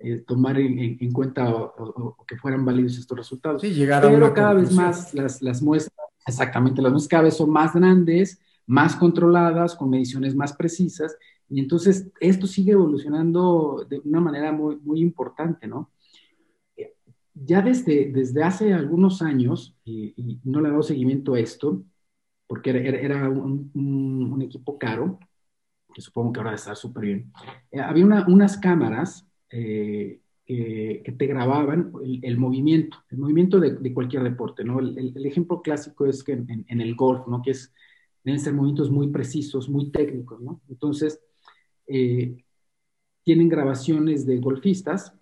[0.00, 3.62] eh, tomar en, en cuenta o, o, que fueran válidos estos resultados.
[3.62, 7.36] Sí, llegar a Pero cada vez más las, las muestras, exactamente, las muestras cada vez
[7.36, 11.16] son más grandes, más controladas, con mediciones más precisas,
[11.48, 15.90] y entonces esto sigue evolucionando de una manera muy, muy importante, ¿no?
[17.34, 21.82] Ya desde, desde hace algunos años, y, y no le he dado seguimiento a esto,
[22.46, 25.18] porque era, era un, un, un, equipo caro,
[25.94, 27.32] que supongo que ahora está súper bien,
[27.70, 33.60] eh, había una, unas cámaras eh, que, que, te grababan el, el, movimiento, el movimiento
[33.60, 34.80] de, de cualquier deporte, ¿no?
[34.80, 37.42] El, el, ejemplo clásico es que en, en el golf, ¿no?
[37.42, 37.72] Que es
[38.28, 40.60] deben ser movimientos muy precisos, muy técnicos, ¿no?
[40.68, 41.20] Entonces,
[41.86, 42.44] eh,
[43.24, 45.14] tienen grabaciones de golfistas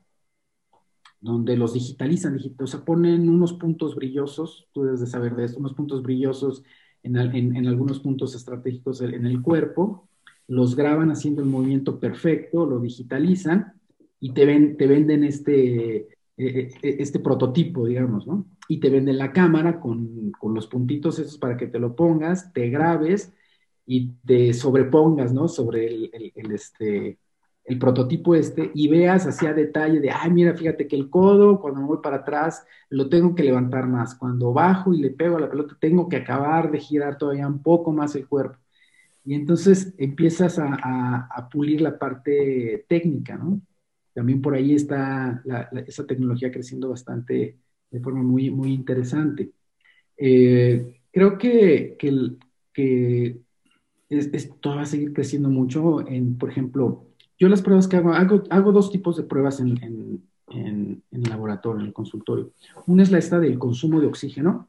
[1.20, 5.58] donde los digitalizan, o sea, ponen unos puntos brillosos, tú debes de saber de esto,
[5.58, 6.62] unos puntos brillosos
[7.02, 10.08] en, en, en algunos puntos estratégicos en el cuerpo,
[10.48, 13.75] los graban haciendo el movimiento perfecto, lo digitalizan
[14.20, 18.46] y te, ven, te venden este, este prototipo, digamos, ¿no?
[18.68, 22.52] Y te venden la cámara con, con, los puntitos esos para que te lo pongas,
[22.52, 23.32] te grabes
[23.86, 25.48] y te sobrepongas, ¿no?
[25.48, 27.18] Sobre el, el, el este,
[27.64, 31.80] el prototipo este y veas hacia detalle de, ay, mira, fíjate que el codo, cuando
[31.80, 34.14] me voy para atrás, lo tengo que levantar más.
[34.14, 37.62] Cuando bajo y le pego a la pelota, tengo que acabar de girar todavía un
[37.62, 38.58] poco más el cuerpo.
[39.24, 43.60] Y entonces empiezas a, a, a pulir la parte técnica, ¿no?
[44.16, 47.58] También por ahí está la, esa tecnología creciendo bastante
[47.90, 49.50] de forma muy, muy interesante.
[50.16, 53.36] Eh, creo que, que,
[54.08, 57.04] es, esto va a seguir creciendo mucho en, por ejemplo,
[57.38, 61.22] yo las pruebas que hago, hago, hago dos tipos de pruebas en, en, en, en,
[61.22, 62.52] el laboratorio, en el consultorio.
[62.86, 64.66] Una es la esta del consumo de oxígeno,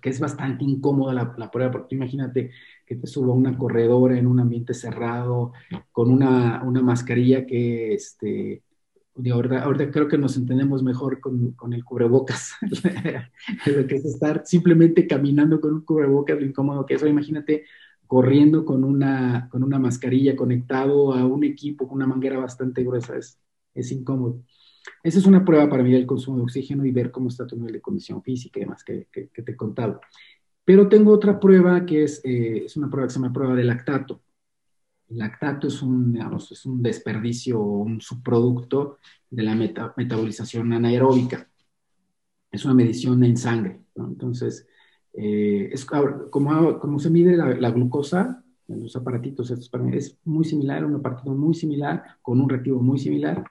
[0.00, 2.52] que es, bastante incómoda la, prueba, porque imagínate
[2.86, 5.52] que te suba una corredora en un ambiente cerrado,
[5.90, 8.62] con una, una mascarilla que, este,
[9.32, 12.54] ahorita, creo que nos entendemos mejor con, con el cubrebocas,
[13.66, 17.64] lo que es estar simplemente caminando con un cubrebocas, lo incómodo que es, o imagínate
[18.06, 23.16] corriendo con una, con una mascarilla conectado a un equipo con una manguera bastante gruesa,
[23.16, 23.40] es,
[23.74, 24.40] es incómodo.
[25.02, 27.56] Esa es una prueba para medir el consumo de oxígeno y ver cómo está tu
[27.56, 30.00] nivel de condición física y demás que, te he contado.
[30.64, 33.64] Pero tengo otra prueba que es, eh, es una prueba que se llama prueba de
[33.64, 34.22] lactato.
[35.08, 36.18] El lactato es un,
[36.50, 41.48] es un desperdicio o un subproducto de la meta, metabolización anaeróbica.
[42.50, 43.80] Es una medición en sangre.
[43.94, 44.66] Entonces,
[45.12, 50.96] eh, es como, como se mide la, glucosa en los aparatitos es muy similar, un
[50.96, 53.44] aparatito muy similar, con un reactivo muy similar,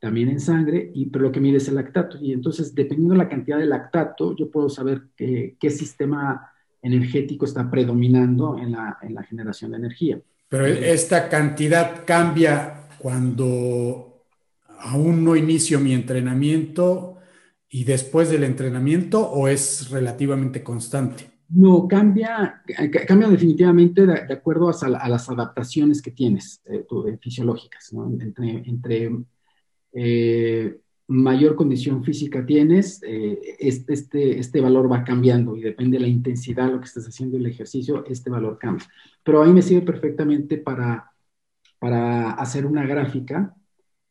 [0.00, 2.18] también en sangre, y, pero lo que mide es el lactato.
[2.20, 6.50] Y entonces, dependiendo de la cantidad de lactato, yo puedo saber qué, qué sistema
[6.82, 10.20] energético está predominando en la, en la generación de energía.
[10.48, 14.24] Pero esta cantidad cambia cuando
[14.80, 17.18] aún no inicio mi entrenamiento
[17.68, 21.30] y después del entrenamiento o es relativamente constante?
[21.50, 22.62] No, cambia,
[23.06, 26.84] cambia definitivamente de, de acuerdo a, a, las adaptaciones que tienes eh,
[27.20, 28.08] fisiológicas, ¿no?
[28.20, 29.10] Entre, entre
[29.92, 36.08] eh, mayor condición física tienes, eh, este, este valor va cambiando y depende de la
[36.08, 38.86] intensidad, lo que estés haciendo el ejercicio, este valor cambia.
[39.24, 41.10] Pero a mí me sirve perfectamente para,
[41.78, 43.54] para hacer una gráfica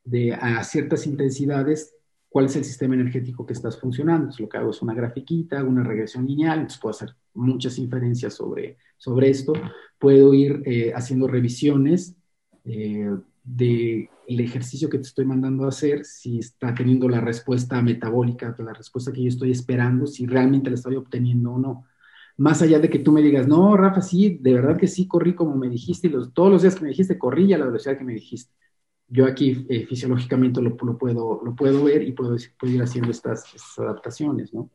[0.04, 1.96] de a ciertas intensidades
[2.30, 4.24] cuál es el sistema energético que estás funcionando.
[4.24, 8.36] Entonces, lo que hago es una grafiquita, una regresión lineal, entonces puedo hacer muchas inferencias
[8.36, 9.54] sobre, sobre esto.
[9.98, 12.16] Puedo ir eh, haciendo revisiones
[12.66, 13.10] eh,
[13.56, 18.74] del ejercicio que te estoy mandando a hacer, si está teniendo la respuesta metabólica, la
[18.74, 21.86] respuesta que yo estoy esperando, si realmente la estoy obteniendo o no.
[22.38, 25.36] Más allá de que tú me digas, no, Rafa, sí, de verdad que sí corrí
[25.36, 27.98] como me dijiste, y los, todos los días que me dijiste corrí a la velocidad
[27.98, 28.54] que me dijiste
[29.10, 33.46] yo aquí eh, fisiológicamente lo, puedo, lo puedo ver y puedo, puedo ir haciendo estas,
[33.78, 34.70] adaptaciones, ¿no?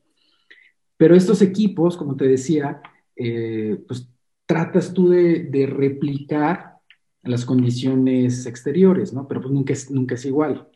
[0.97, 2.81] Pero estos equipos, como te decía,
[3.17, 4.09] eh, pues
[4.47, 6.74] tratas tú de, de, replicar
[7.25, 9.27] las condiciones exteriores, ¿no?
[9.29, 10.69] Pero pues nunca es, nunca es igual.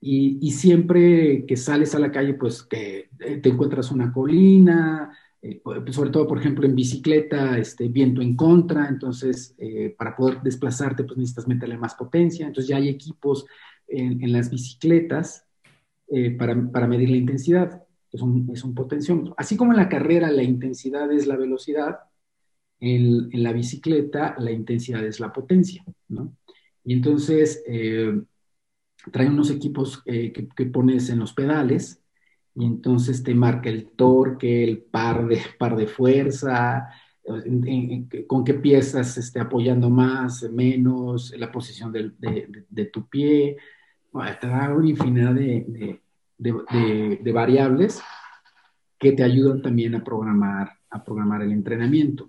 [0.00, 5.12] Y, y, siempre que sales a la calle, pues que te encuentras una colina,
[5.42, 10.14] eh, pues, sobre todo, por ejemplo, en bicicleta, este, viento en contra, entonces eh, para
[10.14, 13.46] poder desplazarte, pues necesitas meterle más potencia, entonces ya hay equipos
[13.86, 15.46] en, las bicicletas
[16.08, 16.54] eh, para,
[16.86, 19.34] medir la intensidad, es un, es un potenciómetro.
[19.38, 22.00] Así como en la carrera la intensidad es la velocidad,
[22.80, 26.34] en, la bicicleta la intensidad es la potencia, ¿no?
[26.84, 27.62] Y entonces
[29.12, 32.00] trae unos equipos que, que pones en los pedales,
[32.54, 36.88] y entonces te marca el torque, el par de, par de fuerza,
[38.26, 43.56] con qué piezas esté apoyando más, menos, la posición de, de, tu pie.
[44.40, 46.00] te da una infinidad de,
[46.38, 48.02] de, variables
[48.98, 52.28] que te ayudan también a programar, a programar el entrenamiento.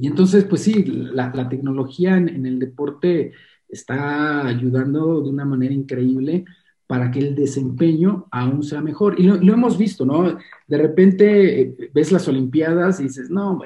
[0.00, 3.32] Y entonces, pues sí, la, tecnología en, el deporte
[3.68, 6.46] está ayudando de una manera increíble
[6.86, 9.20] para que el desempeño aún sea mejor.
[9.20, 10.38] Y lo, hemos visto, ¿no?
[10.66, 13.60] De repente eh, ves las Olimpiadas y dices, no,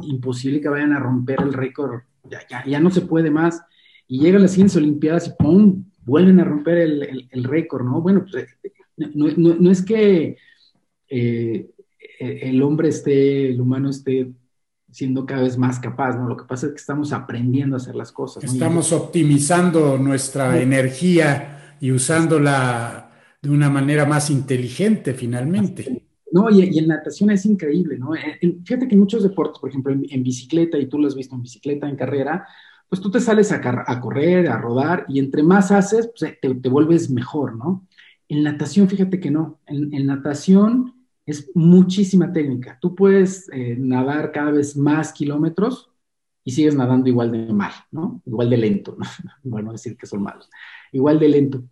[0.00, 3.62] imposible que vayan a romper el récord, ya, ya, no se puede más.
[4.08, 5.84] Y llegan las siguientes Olimpiadas y ¡pum!
[6.06, 8.00] vuelven a romper el, récord, ¿no?
[8.00, 8.46] Bueno, pues
[8.96, 10.38] no, no, no es que
[11.10, 11.68] eh,
[12.18, 14.32] el hombre esté, el humano esté
[14.96, 16.26] siendo cada vez más capaz, ¿no?
[16.26, 18.42] Lo que pasa es que estamos aprendiendo a hacer las cosas.
[18.42, 23.10] Estamos optimizando nuestra energía y usándola
[23.42, 26.06] de una manera más inteligente finalmente.
[26.32, 28.12] No, y, en natación es increíble, ¿no?
[28.64, 31.42] fíjate que en muchos deportes, por ejemplo, en, bicicleta, y tú lo has visto en
[31.42, 32.46] bicicleta, en carrera,
[32.88, 36.54] pues tú te sales a, a correr, a rodar, y entre más haces, pues te,
[36.54, 37.86] te, vuelves mejor, ¿no?
[38.28, 39.60] En natación, fíjate que no.
[39.66, 40.94] En, natación
[41.26, 42.78] es muchísima técnica.
[42.80, 45.90] Tú puedes eh, nadar cada vez más kilómetros
[46.44, 48.22] y sigues nadando igual de mal, ¿no?
[48.24, 49.04] Igual de lento, ¿no?
[49.42, 50.48] Bueno, decir que son malos
[50.92, 51.64] igual de lento,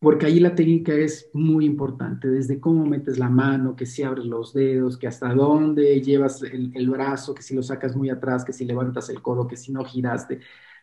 [0.00, 4.26] porque ahí la técnica es muy importante, desde cómo metes la mano, que si abres
[4.26, 8.52] los dedos, que hasta dónde llevas el, brazo, que si lo sacas muy atrás, que
[8.52, 10.40] si levantas el codo, que si no giraste.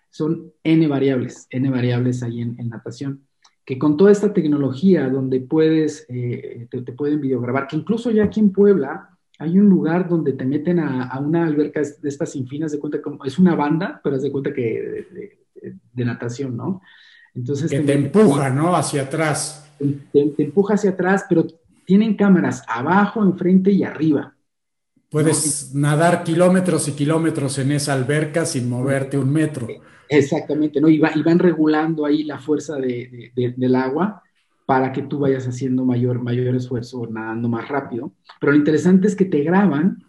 [0.10, 3.26] Son N variables, N variables ahí en, natación
[3.66, 8.40] que con toda esta tecnología donde puedes, eh, te, pueden videograbar, que incluso ya aquí
[8.40, 9.10] en Puebla
[9.40, 13.02] hay un lugar donde te meten a, una alberca de estas sin finas, de cuenta
[13.02, 15.08] como, es una banda, pero haz de cuenta que
[15.94, 16.82] de natación, ¿no?
[17.34, 18.76] Entonces que te, empuja, ¿no?
[18.76, 19.70] Hacia atrás.
[20.12, 21.46] Te, empuja hacia atrás, pero
[21.86, 24.36] tienen cámaras abajo, enfrente y arriba.
[25.16, 29.66] Puedes nadar kilómetros y kilómetros en esa alberca sin moverte un metro.
[30.10, 30.90] Exactamente, ¿no?
[30.90, 34.22] Y, van regulando ahí la fuerza del agua
[34.66, 38.12] para que tú vayas haciendo mayor, mayor esfuerzo, nadando más rápido.
[38.42, 40.04] Pero lo interesante es que te graban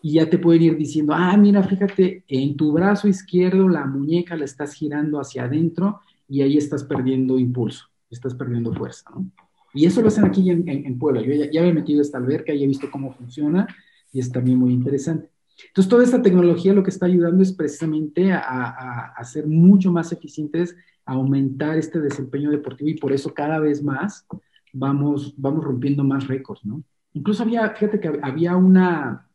[0.00, 4.36] y ya te pueden ir diciendo, ah, mira, fíjate, en tu brazo izquierdo la muñeca
[4.36, 9.30] la estás girando hacia adentro y ahí estás perdiendo impulso, estás perdiendo fuerza, ¿no?
[9.74, 11.22] Y eso lo hacen aquí en, en, Puebla.
[11.22, 13.66] Yo ya, ya, he metido esta alberca y he visto cómo funciona
[14.12, 15.30] y es también muy interesante.
[15.68, 19.92] Entonces, toda esta tecnología lo que está ayudando es precisamente a, a, a ser mucho
[19.92, 24.26] más eficientes, a aumentar este desempeño deportivo y por eso cada vez más
[24.72, 26.82] vamos, vamos rompiendo más récords, ¿no?
[27.14, 29.28] Incluso había, fíjate que había una,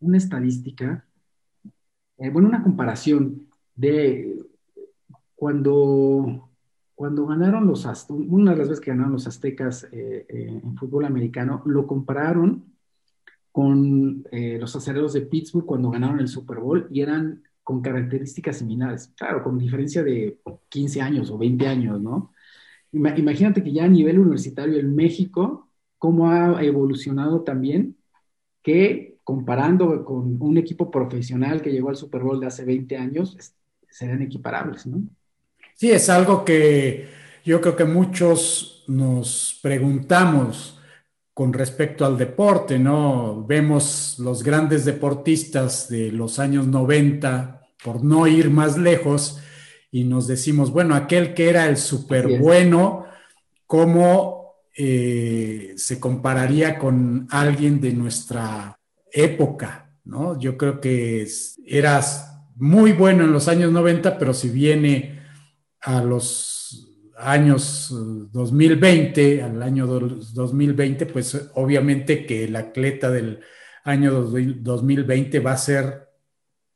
[0.00, 1.06] una estadística,
[2.18, 4.38] eh, bueno, una comparación de
[5.36, 6.49] cuando,
[7.00, 10.76] cuando ganaron los aztecas, una de las veces que ganaron los aztecas eh, eh, en
[10.76, 12.74] fútbol americano, lo compararon
[13.50, 19.14] con los acereros de Pittsburgh cuando ganaron el Super Bowl y eran con características similares,
[19.16, 22.32] claro, con diferencia de 15 años o 20 años, ¿no?
[22.92, 27.96] Imagínate que ya a nivel universitario en México, cómo ha evolucionado también,
[28.62, 33.38] que comparando con un equipo profesional que llegó al Super Bowl de hace 20 años,
[33.88, 35.02] serán equiparables, ¿no?
[35.80, 37.08] Sí, es algo que
[37.42, 40.78] yo creo que muchos nos preguntamos
[41.32, 43.46] con respecto al deporte, ¿no?
[43.46, 49.40] Vemos los grandes deportistas de los años 90, por no ir más lejos,
[49.90, 53.06] y nos decimos, bueno, aquel que era el súper bueno,
[53.66, 58.78] ¿cómo eh, se compararía con alguien de nuestra
[59.10, 60.38] época, ¿no?
[60.38, 61.26] Yo creo que
[61.64, 65.19] eras muy bueno en los años 90, pero si viene
[65.82, 67.88] a los años
[68.32, 73.40] 2020, al año 2020, pues obviamente que el atleta del
[73.84, 76.08] año 2020 va a ser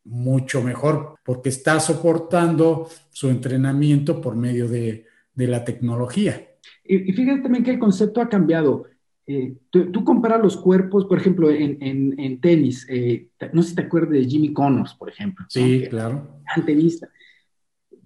[0.04, 6.46] mucho mejor porque está soportando su entrenamiento por medio de, la tecnología.
[6.84, 8.86] Y, y, fíjate también que el concepto ha cambiado.
[9.26, 14.10] Eh, tú, comparas los cuerpos, por ejemplo, en, tenis, eh, no sé si te acuerdas
[14.10, 15.46] de Jimmy Connors, por ejemplo.
[15.48, 16.42] Sí, claro.
[16.66, 17.08] tenista.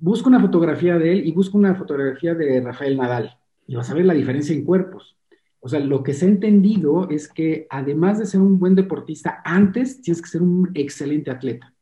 [0.00, 3.36] Busca una fotografía de él y busca una fotografía de Rafael Nadal
[3.66, 5.16] y vas a ver la diferencia en cuerpos.
[5.60, 9.42] O sea, lo que se ha entendido es que además de ser un buen deportista,
[9.44, 11.74] antes tienes que ser un excelente atleta.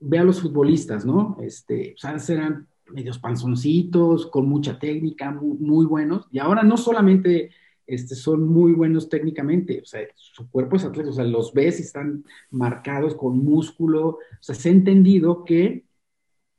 [0.00, 1.36] Ve a los futbolistas, ¿no?
[1.40, 7.50] Este, o sea, eran medios panzoncitos, con mucha técnica, muy, buenos, y ahora no solamente
[7.86, 11.78] este, son muy buenos técnicamente, o sea, su cuerpo es atleta, o sea, los ves
[11.78, 15.84] y están marcados con músculo, o sea, se ha entendido que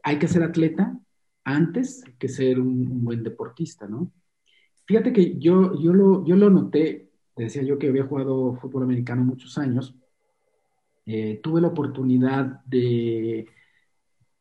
[0.04, 0.98] hay que ser atleta
[1.44, 4.12] antes que ser un, buen deportista, ¿no?
[4.86, 9.24] Fíjate que yo, yo, lo, yo lo noté, decía yo que había jugado fútbol americano
[9.24, 9.96] muchos años,
[11.06, 13.48] eh, tuve la oportunidad de,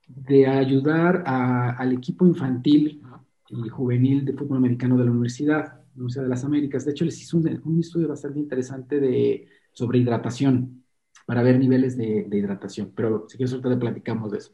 [0.06, 3.02] de ayudar al equipo infantil
[3.48, 6.84] y juvenil de fútbol americano de la universidad, Universidad de las Américas.
[6.84, 10.84] De hecho, les hice un, estudio bastante interesante de, sobre hidratación,
[11.26, 14.52] para ver niveles de, hidratación, pero si quieres ahorita le platicamos de eso.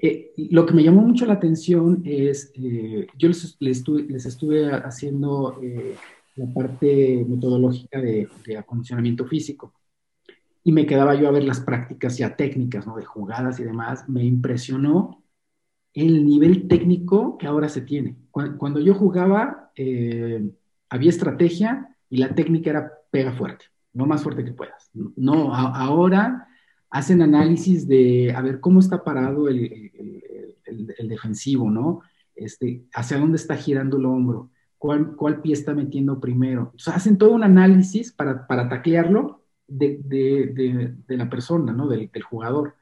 [0.00, 3.56] Eh, lo que me llamó mucho la atención es, eh, yo les,
[4.26, 5.96] estuve, haciendo eh,
[6.36, 9.74] la parte metodológica de, acondicionamiento físico
[10.62, 12.96] y me quedaba yo a ver las prácticas ya técnicas, ¿no?
[12.96, 14.08] De jugadas y demás.
[14.08, 15.24] Me impresionó
[15.94, 18.16] el nivel técnico que ahora se tiene.
[18.30, 19.72] Cuando, yo jugaba,
[20.90, 24.90] había estrategia y la técnica era pega fuerte, no más fuerte que puedas.
[24.92, 26.47] No, ahora
[26.90, 29.92] hacen análisis de, a ver, cómo está parado el,
[31.04, 32.02] defensivo, ¿no?
[32.34, 36.72] Este, hacia dónde está girando el hombro, cuál, pie está metiendo primero.
[36.74, 41.88] O sea, hacen todo un análisis para, para taclearlo de, la persona, ¿no?
[41.88, 42.74] Del, jugador,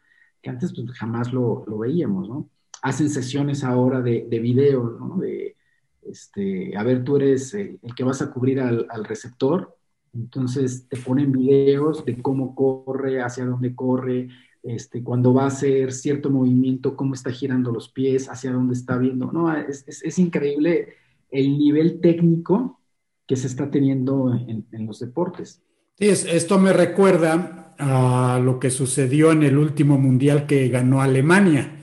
[0.43, 2.51] que antes pues, jamás lo, veíamos, ¿no?
[2.83, 5.17] Hacen sesiones ahora de, video, ¿no?
[5.19, 5.57] De,
[6.03, 9.76] este, a ver, tú eres el, que vas a cubrir al receptor,
[10.17, 14.29] entonces te ponen videos de cómo corre, hacia dónde corre,
[14.63, 18.99] este, cuando va a hacer cierto movimiento, cómo está girando los pies, hacia dónde está
[18.99, 19.31] viendo.
[19.31, 20.89] No, es, increíble
[21.31, 22.81] el nivel técnico
[23.27, 25.63] que se está teniendo en, los deportes.
[25.99, 31.77] Esto me recuerda a lo que sucedió en el último mundial que ganó Alemania,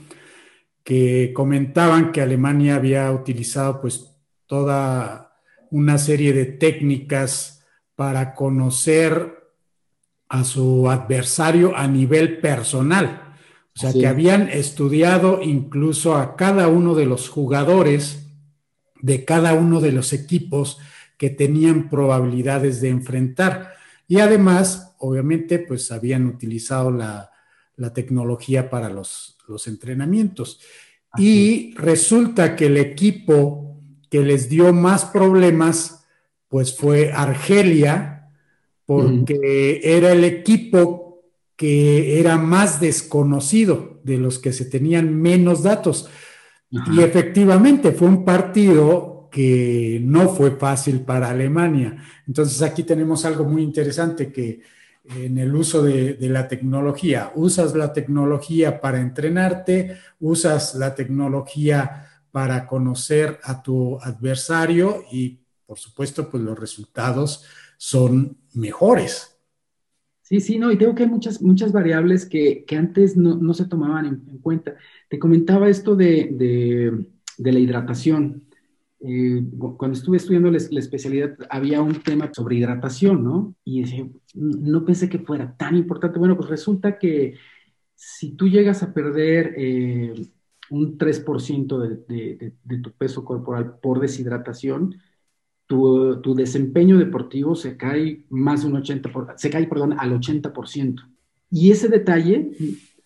[0.82, 4.14] que comentaban que Alemania había utilizado pues
[4.46, 7.53] toda una serie de técnicas
[7.96, 9.44] para conocer
[10.28, 13.36] a su adversario a nivel personal.
[13.76, 18.24] O sea, que habían estudiado incluso a cada uno de los jugadores
[19.04, 20.78] de cada uno de los equipos
[21.18, 23.74] que tenían probabilidades de enfrentar.
[24.08, 27.30] Y además, obviamente, pues habían utilizado la,
[27.92, 30.60] tecnología para los, los entrenamientos.
[31.18, 33.78] Y resulta que el equipo
[34.08, 36.03] que les dio más problemas
[36.54, 38.30] pues fue Argelia,
[38.86, 41.24] porque era el equipo
[41.56, 46.08] que era más desconocido de los que se tenían menos datos.
[46.70, 51.96] Y efectivamente fue un partido que no fue fácil para Alemania.
[52.24, 54.60] Entonces aquí tenemos algo muy interesante que
[55.06, 62.06] en el uso de, de, la tecnología, usas la tecnología para entrenarte, usas la tecnología
[62.30, 67.44] para conocer a tu adversario y por supuesto, pues los resultados
[67.76, 69.34] son mejores.
[70.22, 74.06] Sí, sí, no, y tengo que hay muchas, muchas variables que, antes no, se tomaban
[74.06, 74.74] en, cuenta.
[75.10, 77.04] Te comentaba esto de,
[77.38, 78.44] la hidratación.
[79.00, 83.54] Eh, cuando estuve estudiando la, especialidad, había un tema sobre hidratación, ¿no?
[83.64, 83.84] Y
[84.34, 86.18] no pensé que fuera tan importante.
[86.18, 87.34] Bueno, pues resulta que
[87.94, 90.14] si tú llegas a perder eh,
[90.70, 94.96] un 3% de, tu peso corporal por deshidratación,
[95.66, 101.02] tu, desempeño deportivo se cae más de un 80%, se cae, perdón, al 80%.
[101.50, 102.50] Y ese detalle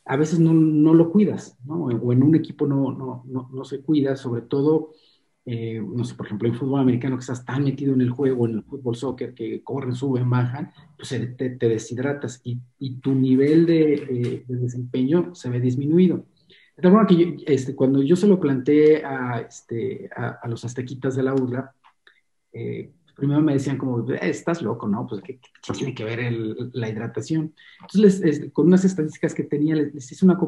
[0.04, 1.84] a veces no, no lo cuidas, ¿no?
[1.84, 4.92] O en un equipo no, no, no, se cuida, sobre todo,
[5.44, 8.46] eh, no sé, por ejemplo, en fútbol americano que estás tan metido en el juego,
[8.46, 13.14] en el fútbol soccer, que corren, suben, bajan, pues te, te deshidratas y, y, tu
[13.14, 16.24] nivel de, de, desempeño se ve disminuido.
[16.76, 21.16] De forma que este, cuando yo se lo planteé a, este, a, a los aztequitas
[21.16, 21.74] de la URLA,
[22.52, 25.06] eh, primero me decían como, eh, estás loco, ¿no?
[25.06, 25.40] Pues, ¿qué,
[25.72, 26.32] tiene que ver
[26.72, 27.52] la hidratación?
[27.80, 30.38] Entonces, con unas estadísticas que tenía, les, hice una,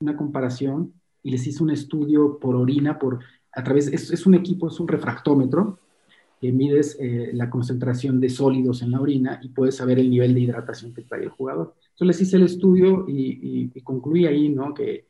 [0.00, 3.20] una comparación y les hice un estudio por orina, por,
[3.52, 5.78] a través, es, un equipo, es un refractómetro,
[6.40, 10.34] que mides eh, la concentración de sólidos en la orina y puedes saber el nivel
[10.34, 11.74] de hidratación que trae el jugador.
[11.90, 14.72] Entonces les hice el estudio y, y concluí ahí, ¿no?
[14.72, 15.08] Que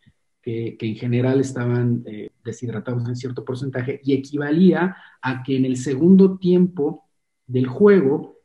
[0.78, 5.76] que, en general estaban eh, deshidratados en cierto porcentaje y equivalía a que en el
[5.76, 7.04] segundo tiempo
[7.46, 8.38] del juego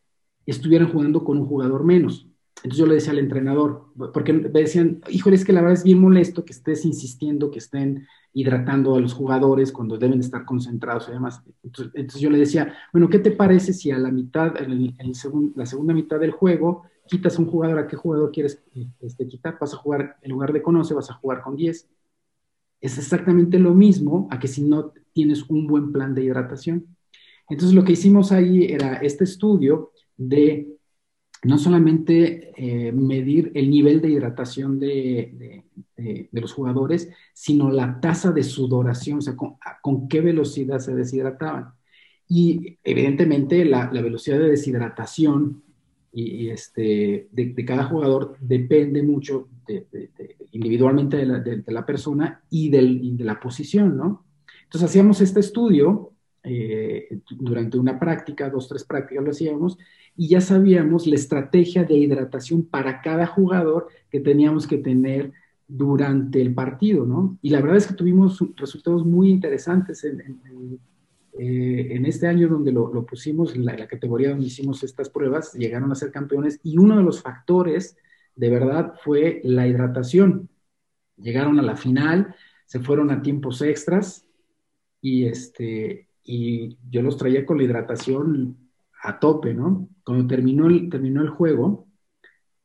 [0.46, 2.28] estuvieran jugando con un jugador menos.
[2.58, 5.84] Entonces yo le decía al entrenador, porque me decían, híjole, es que la verdad es
[5.84, 11.08] bien molesto que estés insistiendo que estén hidratando a los jugadores cuando deben estar concentrados
[11.08, 11.42] y demás.
[11.64, 14.94] Entonces, yo le decía, bueno, ¿qué te parece si a la mitad, en,
[15.56, 18.62] la segunda mitad del juego, quitas un jugador, ¿a qué jugador quieres
[19.02, 19.58] este, quitar?
[19.60, 21.88] Vas a jugar, en lugar de conoce, vas a jugar con 10.
[22.84, 26.86] Es exactamente lo mismo a que si no tienes un buen plan de hidratación.
[27.48, 30.68] Entonces lo que hicimos ahí era este estudio de
[31.44, 35.64] no solamente eh, medir el nivel de hidratación de,
[36.34, 41.72] los jugadores, sino la tasa de sudoración, o sea, con, qué velocidad se deshidrataban.
[42.28, 45.64] Y evidentemente la, velocidad de deshidratación
[46.12, 49.48] y, este, de, cada jugador depende mucho
[50.54, 51.26] individualmente de
[51.68, 54.24] la, persona y, de la posición, ¿no?
[54.64, 56.12] Entonces hacíamos este estudio
[56.44, 59.78] eh, durante una práctica, dos, tres prácticas lo hacíamos,
[60.16, 65.32] y ya sabíamos la estrategia de hidratación para cada jugador que teníamos que tener
[65.68, 67.38] durante el partido, ¿no?
[67.42, 70.38] Y la verdad es que tuvimos resultados muy interesantes en,
[71.40, 75.96] eh, este año donde lo, pusimos, en la, categoría donde hicimos estas pruebas, llegaron a
[75.96, 77.98] ser campeones y uno de los factores
[78.36, 80.50] de verdad fue la hidratación.
[81.18, 84.28] Llegaron a la final, se fueron a tiempos extras
[85.02, 88.58] y, este, y yo los traía con la hidratación
[89.04, 89.90] a tope, ¿no?
[90.04, 91.88] Cuando terminó el, terminó el juego,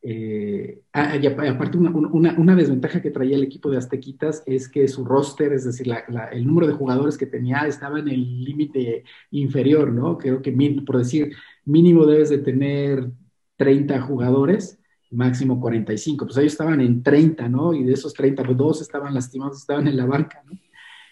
[0.01, 1.15] eh, ah,
[1.51, 5.93] aparte una, desventaja que traía el equipo de Aztequitas es que su roster, es decir,
[6.33, 10.17] el número de jugadores que tenía estaba en el límite inferior, ¿no?
[10.17, 10.53] Creo que,
[10.87, 13.11] por decir, mínimo debes de tener
[13.57, 14.78] 30 jugadores,
[15.11, 17.75] máximo 45, pues ellos estaban en 30, ¿no?
[17.75, 20.59] Y de esos 30, pues dos estaban lastimados, estaban en la banca, ¿no?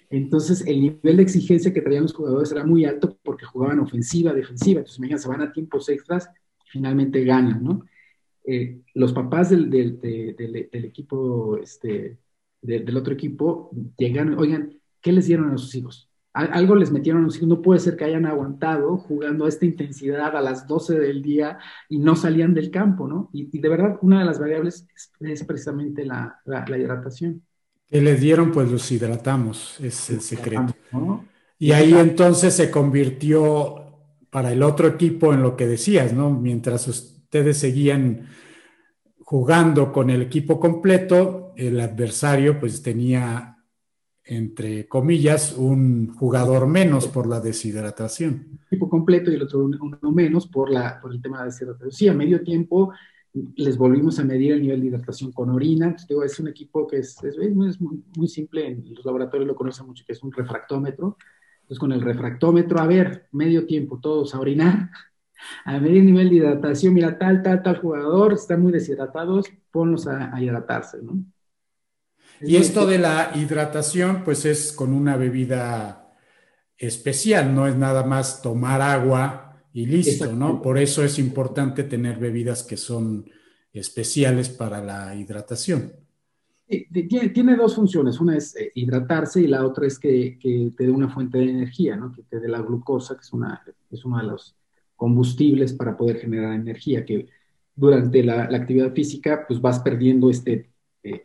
[0.09, 4.33] Entonces, el nivel de exigencia que traían los jugadores era muy alto porque jugaban ofensiva,
[4.33, 4.79] defensiva.
[4.79, 6.29] Entonces, imagínense, se van a tiempos extras
[6.65, 7.85] y finalmente ganan, ¿no?
[8.45, 9.75] Eh, los papás del,
[10.73, 12.19] equipo, este,
[12.63, 16.09] del otro equipo, llegan, oigan, ¿qué les dieron a sus hijos?
[16.37, 17.29] Algo les metieron.
[17.43, 21.59] No puede ser que hayan aguantado jugando a esta intensidad a las 12 del día
[21.89, 23.31] y no salían del campo, ¿no?
[23.33, 24.87] Y, de verdad, una de las variables
[25.21, 27.43] es, precisamente la hidratación.
[27.89, 30.75] Que les dieron, pues los hidratamos, es el secreto.
[31.59, 33.85] Y ahí entonces se convirtió
[34.29, 36.31] para el otro equipo en lo que decías, ¿no?
[36.31, 38.29] Mientras ustedes seguían
[39.21, 43.56] jugando con el equipo completo, el adversario pues tenía,
[44.27, 48.59] entre comillas, un jugador menos por la deshidratación.
[48.67, 51.93] Equipo completo y el otro uno menos por, la, por el tema de deshidratación.
[51.93, 52.93] Sí, a medio tiempo
[53.57, 55.95] les volvimos a medir el nivel de hidratación con orina.
[56.25, 57.37] es un equipo que es, es,
[58.17, 61.17] muy, simple, en los laboratorios lo conocen mucho, que es un refractómetro.
[61.63, 64.91] Entonces, con el refractómetro, a ver, medio tiempo, todos a orinar,
[65.65, 70.07] a medir el nivel de hidratación, mira, tal, tal, tal jugador, están muy deshidratados, ponlos
[70.07, 71.23] a, hidratarse, ¿no?
[72.41, 76.15] Y esto de la hidratación, pues es con una bebida
[76.79, 80.61] especial, no es nada más tomar agua y listo, ¿no?
[80.63, 83.31] Por eso es importante tener bebidas que son
[83.73, 85.93] especiales para la hidratación.
[86.67, 91.09] Tiene, dos funciones, una es eh, hidratarse y la otra es que, te dé una
[91.09, 92.11] fuente de energía, ¿no?
[92.11, 94.57] que te dé la glucosa, que es, una, es uno de los
[94.97, 97.29] combustibles para poder generar energía, que
[97.75, 100.71] durante la, actividad física pues vas perdiendo este,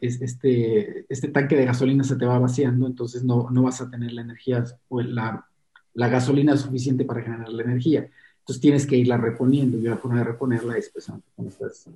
[0.02, 4.12] este, este tanque de gasolina se te va vaciando, entonces no, no vas a tener
[4.14, 5.46] la energía o la,
[5.94, 8.10] la gasolina suficiente para generar la energía.
[8.40, 11.88] Entonces tienes que irla reponiendo y la forma de reponerla es pues, con estas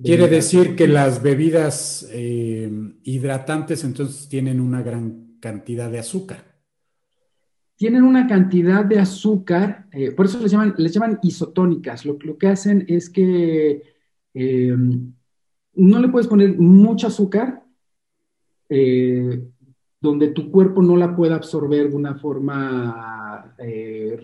[0.00, 2.70] Quiere decir que las bebidas eh,
[3.02, 6.44] hidratantes entonces tienen una gran cantidad de azúcar.
[7.74, 12.04] Tienen una cantidad de azúcar, eh, por eso les llaman, les llaman isotónicas.
[12.04, 13.82] Lo, lo que hacen es que
[14.34, 14.76] eh,
[15.78, 17.64] no le puedes poner mucho azúcar
[20.00, 23.54] donde tu cuerpo no la pueda absorber de una forma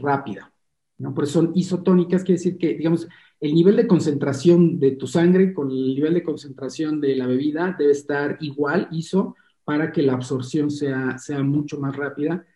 [0.00, 0.52] rápida.
[0.98, 1.14] ¿no?
[1.14, 3.09] Por eso son isotónicas, quiere decir que, digamos,
[3.40, 7.74] el nivel de concentración de tu sangre con el nivel de concentración de la bebida
[7.78, 12.46] debe estar igual, iso, para que la absorción sea, sea mucho más rápida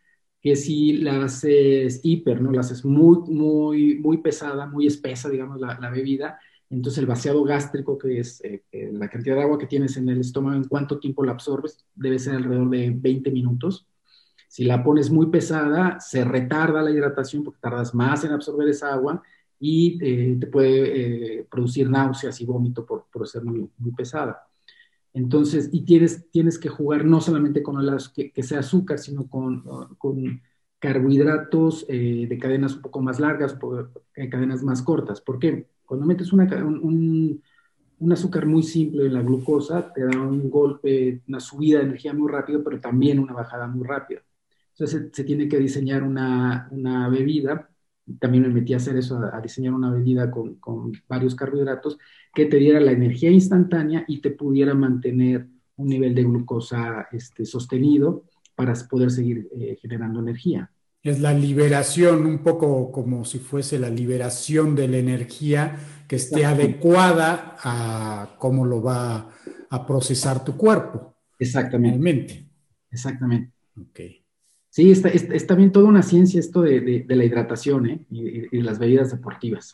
[0.41, 2.53] que si la haces hiper, ¿no?
[2.53, 6.39] La haces muy, muy, muy pesada, muy espesa, digamos, la, bebida.
[6.71, 10.09] Entonces el vaciado gástrico, que es eh, eh, la cantidad de agua que tienes en
[10.09, 13.87] el estómago, en cuánto tiempo la absorbes, debe ser alrededor de 20 minutos.
[14.49, 18.93] Si la pones muy pesada, se retarda la hidratación porque tardas más en absorber esa
[18.93, 19.23] agua
[19.59, 24.47] y eh, te puede producir náuseas y vómito por, ser muy, muy, pesada.
[25.15, 29.27] Entonces, y tienes, tienes que jugar no solamente con el que, que sea azúcar, sino
[29.27, 29.63] con,
[29.97, 30.43] con
[30.79, 33.59] carbohidratos eh, de cadenas un poco más largas,
[34.31, 35.21] cadenas más cortas.
[35.21, 35.67] ¿Por qué?
[35.85, 37.43] Cuando metes una, un,
[38.13, 42.31] azúcar muy simple en la glucosa te da un golpe, una subida de energía muy
[42.31, 44.23] rápido, pero también una bajada muy rápida.
[44.73, 46.69] Entonces se, tiene que diseñar una,
[47.11, 47.69] bebida,
[48.21, 51.99] también me metí a hacer eso, a, diseñar una bebida con, con, varios carbohidratos
[52.33, 57.45] que te diera la energía instantánea y te pudiera mantener un nivel de glucosa este,
[57.45, 58.25] sostenido
[58.59, 60.69] para poder seguir eh, generando energía.
[61.05, 65.77] Es la liberación, un poco como si fuese la liberación de la energía
[66.09, 69.31] que esté adecuada a cómo lo va
[69.71, 71.15] a procesar tu cuerpo.
[71.39, 72.49] Exactamente.
[72.91, 73.53] Exactamente.
[73.81, 74.01] Ok.
[74.71, 75.13] Sí, está,
[75.47, 78.01] también toda una ciencia esto de, la hidratación ¿eh?
[78.11, 79.71] y, las bebidas deportivas.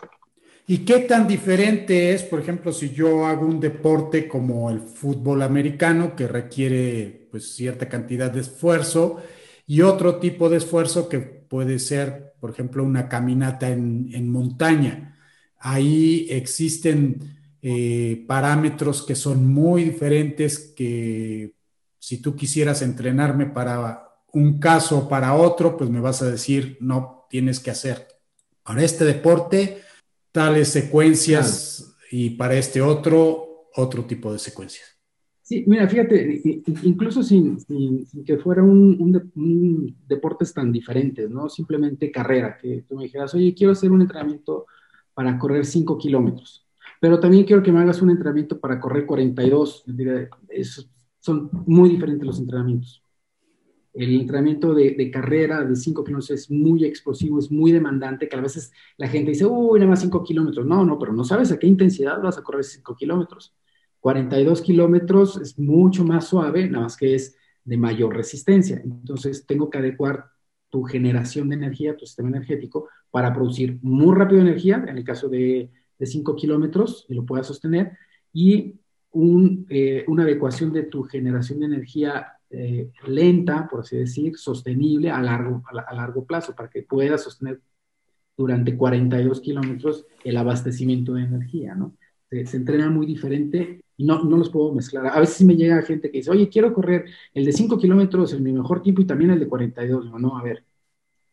[0.67, 5.41] ¿Y qué tan diferente es, por ejemplo, si yo hago un deporte como el fútbol
[5.41, 9.21] americano que requiere pues cierta cantidad de esfuerzo
[9.67, 15.19] y otro tipo de esfuerzo que puede ser, por ejemplo, una caminata en, en montaña?
[15.59, 21.57] Ahí existen eh, parámetros que son muy diferentes que
[21.99, 26.79] si tú quisieras entrenarme para un caso o para otro, pues me vas a decir,
[26.81, 28.07] no, tienes que hacer
[28.63, 29.83] para este deporte
[30.31, 34.94] tales secuencias y para este otro, otro tipo de secuencias.
[35.45, 36.41] Sí, mira, fíjate,
[36.85, 37.59] incluso sin,
[38.25, 41.51] que fuera un, un, deportes tan diferentes, ¿no?
[41.51, 44.65] Simplemente carrera, que tú me dijeras, oye, quiero hacer un entrenamiento
[45.13, 46.67] para correr 5 kilómetros,
[46.99, 49.85] pero también quiero que me hagas un entrenamiento para correr 42.
[51.21, 53.03] son muy diferentes los entrenamientos.
[53.93, 58.41] El entrenamiento de, carrera de 5 kilómetros es muy explosivo, es muy demandante, que a
[58.41, 60.65] veces la gente dice, uy, nada más 5 kilómetros.
[60.67, 63.55] No, no, pero no sabes a qué intensidad vas a correr 5 kilómetros.
[64.05, 68.79] 42 kilómetros es mucho más suave, nada más que es de mayor resistencia.
[68.85, 70.27] Entonces, tengo que adecuar
[70.69, 75.31] tu generación de energía, tu sistema energético, para producir muy rápido energía, en el caso
[75.31, 77.97] de, 5 kilómetros, y lo puedas sostener,
[78.31, 78.75] y
[79.71, 85.23] eh, una adecuación de tu generación de energía eh, lenta, por así decir, sostenible a
[85.23, 87.63] largo, a, largo plazo, para que puedas sostener
[88.37, 91.97] durante 42 kilómetros el abastecimiento de energía, ¿no?
[92.29, 95.07] Se, se, entrena muy diferente no, no los puedo mezclar.
[95.07, 98.43] A veces me llega gente que dice, oye, quiero correr el de 5 kilómetros en
[98.43, 100.11] mi mejor tiempo y también el de 42.
[100.11, 100.65] No, no, a ver,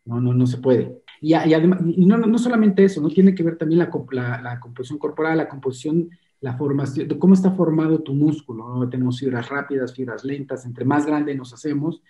[0.05, 1.01] no, no, no se puede.
[1.22, 4.99] Y, además, y no, no, solamente eso, no tiene que ver también la, la, composición
[4.99, 6.09] corporal, la composición,
[6.39, 8.88] la formación, de cómo está formado tu músculo.
[8.89, 10.66] Tenemos fibras rápidas, fibras lentas.
[10.66, 12.01] Entre más grande nos hacemos,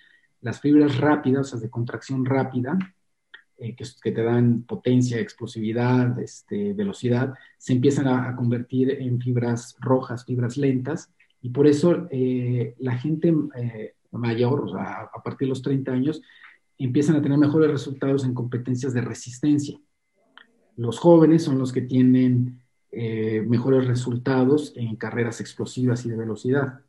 [0.42, 2.78] las fibras rápidas, o sea, de contracción rápida,
[3.62, 10.26] eh, que, te dan potencia, explosividad, este, velocidad, se empiezan a, convertir en fibras rojas,
[10.26, 11.12] fibras lentas,
[11.44, 16.24] y por eso eh, la gente eh, mayor, a partir de los 30 años,
[16.80, 19.80] empiezan a tener mejores resultados en competencias de resistencia.
[20.76, 22.60] Los jóvenes son los que tienen
[22.92, 26.82] mejores resultados en carreras explosivas y de velocidad.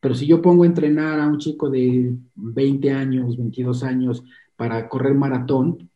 [0.00, 4.24] Pero si yo pongo a entrenar a un chico de 20 años, 22 años
[4.56, 5.88] para correr maratón,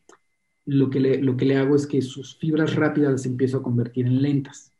[0.65, 3.63] lo que, le, lo que le hago es que sus fibras rápidas las empiezo a
[3.63, 4.71] convertir en lentas,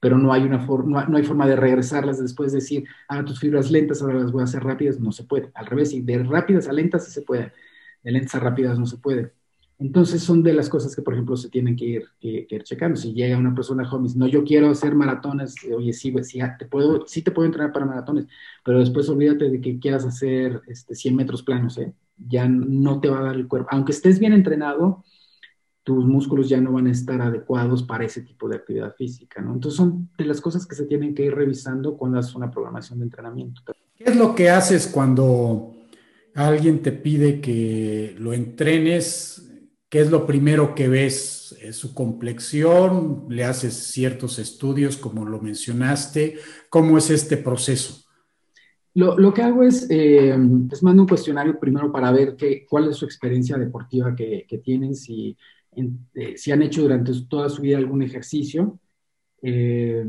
[0.00, 3.40] pero no hay, una forma, no hay forma de regresarlas después de decir, ah, tus
[3.40, 5.50] fibras lentas ahora las voy a hacer rápidas, no se puede.
[5.54, 7.52] Al revés, y de rápidas a lentas sí se puede,
[8.02, 9.32] de lentas a rápidas no se puede.
[9.78, 12.96] Entonces son de las cosas que, por ejemplo, se tienen que ir, que, ir checando.
[12.96, 17.06] Si llega una persona joven, no, yo quiero hacer maratones, oye, sí, sí, te puedo,
[17.06, 18.26] sí te puedo entrenar para maratones,
[18.64, 21.92] pero después olvídate de que quieras hacer este, 100 metros planos, ¿eh?
[22.16, 23.68] Ya no te va a dar el cuerpo.
[23.70, 25.04] Aunque estés bien entrenado,
[25.82, 29.54] tus músculos ya no van a estar adecuados para ese tipo de actividad física, ¿no?
[29.54, 32.98] Entonces son de las cosas que se tienen que ir revisando cuando haces una programación
[32.98, 33.62] de entrenamiento.
[33.94, 35.76] ¿Qué es lo que haces cuando
[36.34, 39.48] alguien te pide que lo entrenes?
[39.88, 41.56] ¿Qué es lo primero que ves?
[41.62, 43.26] ¿Es su complexión?
[43.28, 46.38] ¿Le haces ciertos estudios como lo mencionaste?
[46.68, 48.05] ¿Cómo es este proceso?
[48.96, 50.34] Lo, que hago es, eh,
[50.70, 54.94] les mando un cuestionario primero para ver qué, cuál es su experiencia deportiva que, tienen,
[54.94, 55.36] si,
[56.14, 58.80] eh, si han hecho durante toda su vida algún ejercicio,
[59.42, 60.02] eh,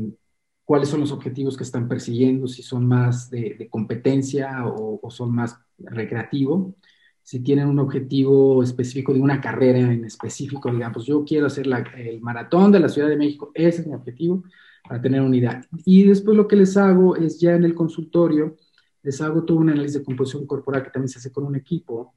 [0.64, 5.58] cuáles son los objetivos que están persiguiendo, si son más de, competencia o, son más
[5.76, 6.74] recreativo,
[7.22, 12.22] si tienen un objetivo específico de una carrera en específico, digamos, yo quiero hacer el
[12.22, 14.44] maratón de la Ciudad de México, ese es mi objetivo,
[14.88, 15.62] para tener unidad.
[15.84, 18.56] Y después lo que les hago es ya en el consultorio,
[19.02, 22.14] les hago todo un análisis de composición corporal que también se hace con un equipo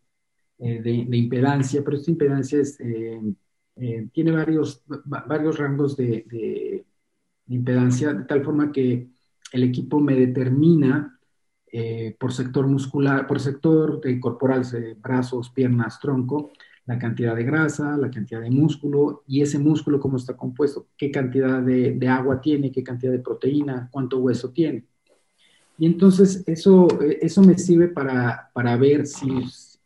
[0.64, 3.20] eh, de, impedancia, pero esta impedancia eh,
[3.78, 6.86] eh, tiene varios, varios rangos de,
[7.48, 9.10] impedancia, de tal forma que
[9.54, 11.18] el equipo me determina
[12.20, 14.64] por sector muscular, por sector corporal,
[15.02, 16.52] brazos, piernas, tronco,
[16.86, 21.10] la cantidad de grasa, la cantidad de músculo y ese músculo cómo está compuesto, qué
[21.12, 24.86] cantidad de, de agua tiene, qué cantidad de proteína, cuánto hueso tiene.
[25.82, 26.88] Y entonces eso,
[27.22, 29.28] eso me sirve para, para ver si,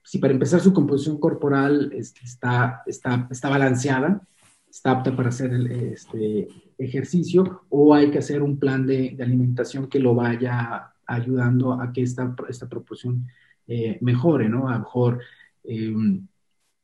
[0.04, 4.22] si, para empezar su composición corporal está, está, está balanceada,
[4.70, 9.88] está apta para hacer el este, ejercicio o hay que hacer un plan de, alimentación
[9.88, 13.26] que lo vaya ayudando a que esta, esta proporción
[13.66, 14.68] eh, mejore, ¿no?
[14.68, 15.22] A lo mejor
[15.64, 16.28] em,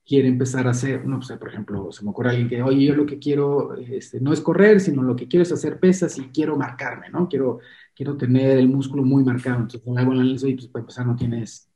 [0.05, 2.95] quiere empezar a hacer, no sé, por ejemplo, se me ocurre alguien que, oye, yo
[2.95, 6.29] lo que quiero este, no es correr, sino lo que quiero es hacer pesas y
[6.29, 7.27] quiero marcarme, ¿no?
[7.29, 7.59] Quiero,
[7.95, 9.61] quiero tener el músculo muy marcado.
[9.61, 11.69] Entonces, le hago el análisis y pues para empezar no tienes,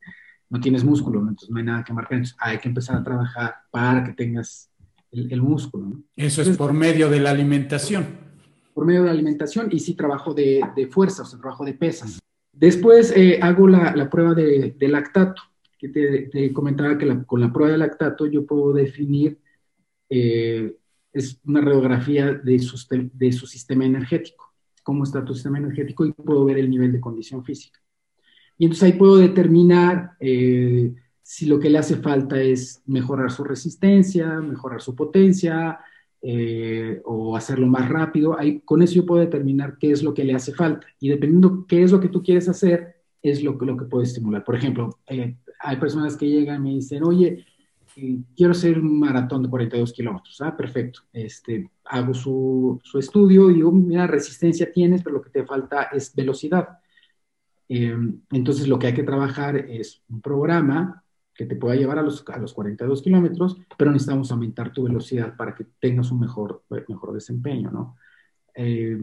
[0.49, 2.17] no tienes músculo, entonces no hay nada que marcar.
[2.17, 4.71] Entonces, hay que empezar a trabajar para que tengas
[5.11, 6.03] el, músculo, ¿no?
[6.15, 8.05] Eso es por medio de la alimentación.
[8.73, 11.73] Por medio de la alimentación y sí trabajo de, de fuerza, o sea, trabajo de
[11.73, 12.19] pesas.
[12.55, 15.41] Después eh, hago la, prueba de, lactato,
[15.77, 19.37] que te, comentaba que con la prueba de lactato yo puedo definir,
[20.09, 20.73] eh,
[21.11, 22.77] es una radiografía de su,
[23.13, 24.53] de su sistema energético,
[24.85, 27.79] cómo está tu sistema energético y puedo ver el nivel de condición física.
[28.55, 33.43] Y entonces ahí puedo determinar eh, si lo que le hace falta es mejorar su
[33.43, 35.79] resistencia, mejorar su potencia,
[36.21, 40.23] eh, o hacerlo más rápido, ahí, con eso yo puedo determinar qué es lo que
[40.23, 40.85] le hace falta.
[40.99, 44.43] Y dependiendo qué es lo que tú quieres hacer, es lo, lo que puedo estimular.
[44.43, 47.43] Por ejemplo, eh, hay personas que llegan y me dicen, oye,
[47.95, 50.41] eh, quiero hacer un maratón de 42 kilómetros.
[50.41, 51.01] Ah, perfecto.
[51.13, 55.83] Este, hago su, su, estudio y digo, mira, resistencia tienes, pero lo que te falta
[55.91, 56.79] es velocidad.
[57.67, 62.23] entonces, lo que hay que trabajar es un programa que te pueda llevar a los,
[62.27, 67.13] a los 42 kilómetros, pero necesitamos aumentar tu velocidad para que tengas un mejor, mejor
[67.13, 67.97] desempeño, ¿no?
[68.55, 68.97] Eh,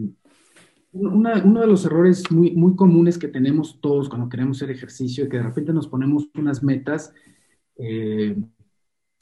[0.93, 5.37] uno de los errores muy, muy comunes que tenemos todos cuando queremos hacer ejercicio, que
[5.37, 7.13] de repente nos ponemos unas metas,
[7.77, 8.35] eh,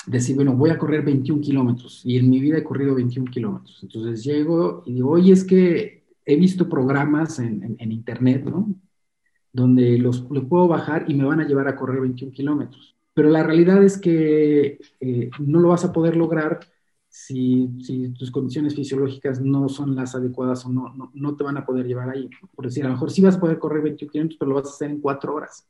[0.08, 3.80] decir, bueno, voy a correr 21 kilómetros y en mi vida he corrido 21 kilómetros.
[3.84, 8.74] Entonces llego y digo, oye, es que he visto programas en, en, internet, ¿no?
[9.54, 13.30] Donde los, los, puedo bajar y me van a llevar a correr 21 kilómetros pero
[13.30, 16.60] la realidad es que eh, no lo vas a poder lograr
[17.10, 17.70] si,
[18.18, 22.10] tus condiciones fisiológicas no son las adecuadas o no, no, te van a poder llevar
[22.10, 22.30] ahí.
[22.56, 24.68] Por decir, a lo mejor sí vas a poder correr 21 kilómetros, pero lo vas
[24.68, 25.68] a hacer en cuatro horas.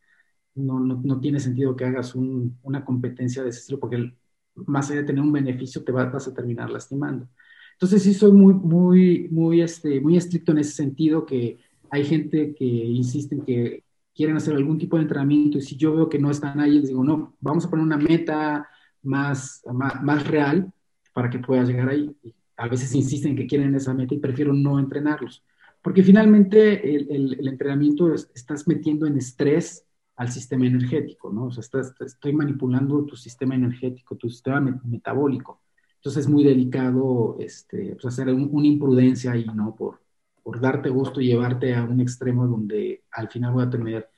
[0.54, 4.14] No, no, tiene sentido que hagas una competencia de ese estilo, porque
[4.56, 7.28] más allá de tener un beneficio, te vas, a terminar lastimando.
[7.74, 11.58] Entonces sí soy muy, muy, muy, este, muy estricto en ese sentido, que
[11.90, 13.84] hay gente que insiste en que
[14.16, 16.90] quieren hacer algún tipo de entrenamiento y si yo veo que no están ahí, les
[16.90, 18.68] digo, no, vamos a poner una meta
[19.04, 20.72] más, más, real
[21.14, 22.16] para que puedas llegar ahí.
[22.58, 25.44] a veces insisten que quieren esa meta y prefiero no entrenarlos.
[25.82, 29.84] Porque finalmente el, el, entrenamiento estás metiendo en estrés
[30.22, 31.46] al sistema energético, ¿no?
[31.46, 35.62] O sea, estoy manipulando tu sistema energético, tu sistema metabólico.
[35.96, 39.76] Entonces es muy delicado este, pues, hacer una imprudencia ahí, ¿no?
[39.76, 40.00] Por,
[40.44, 44.10] por darte gusto y llevarte a un extremo donde al final voy a tener,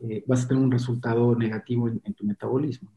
[0.00, 2.92] eh, vas a tener un resultado negativo en, tu metabolismo.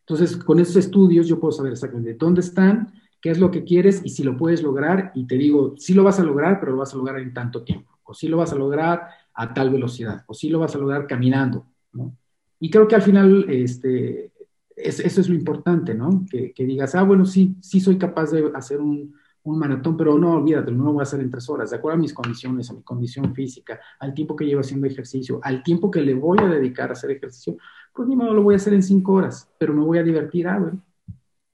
[0.00, 2.92] Entonces, con estos estudios yo puedo saber exactamente dónde están,
[3.22, 5.12] qué es lo que quieres y si lo puedes lograr.
[5.14, 7.62] Y te digo, sí lo vas a lograr, pero lo vas a lograr en tanto
[7.62, 7.90] tiempo.
[8.04, 10.24] O sí lo vas a lograr a tal velocidad.
[10.26, 11.64] O sí lo vas a lograr caminando.
[11.96, 12.16] ¿No?
[12.60, 14.30] Y creo que al final, este,
[14.76, 16.24] eso es lo importante, ¿no?
[16.30, 19.14] Que, que, digas, ah, bueno, sí, sí soy capaz de hacer un,
[19.46, 21.98] un maratón, pero no, olvídate, no lo voy a hacer en tres horas, de acuerdo
[21.98, 25.90] a mis condiciones, a mi condición física, al tiempo que llevo haciendo ejercicio, al tiempo
[25.90, 27.56] que le voy a dedicar a hacer ejercicio,
[27.94, 30.48] pues ni modo lo voy a hacer en cinco horas, pero me voy a divertir,
[30.48, 30.82] ah, bueno,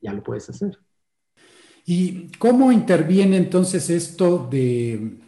[0.00, 0.78] ya lo puedes hacer.
[1.84, 5.18] ¿Y cómo interviene entonces esto de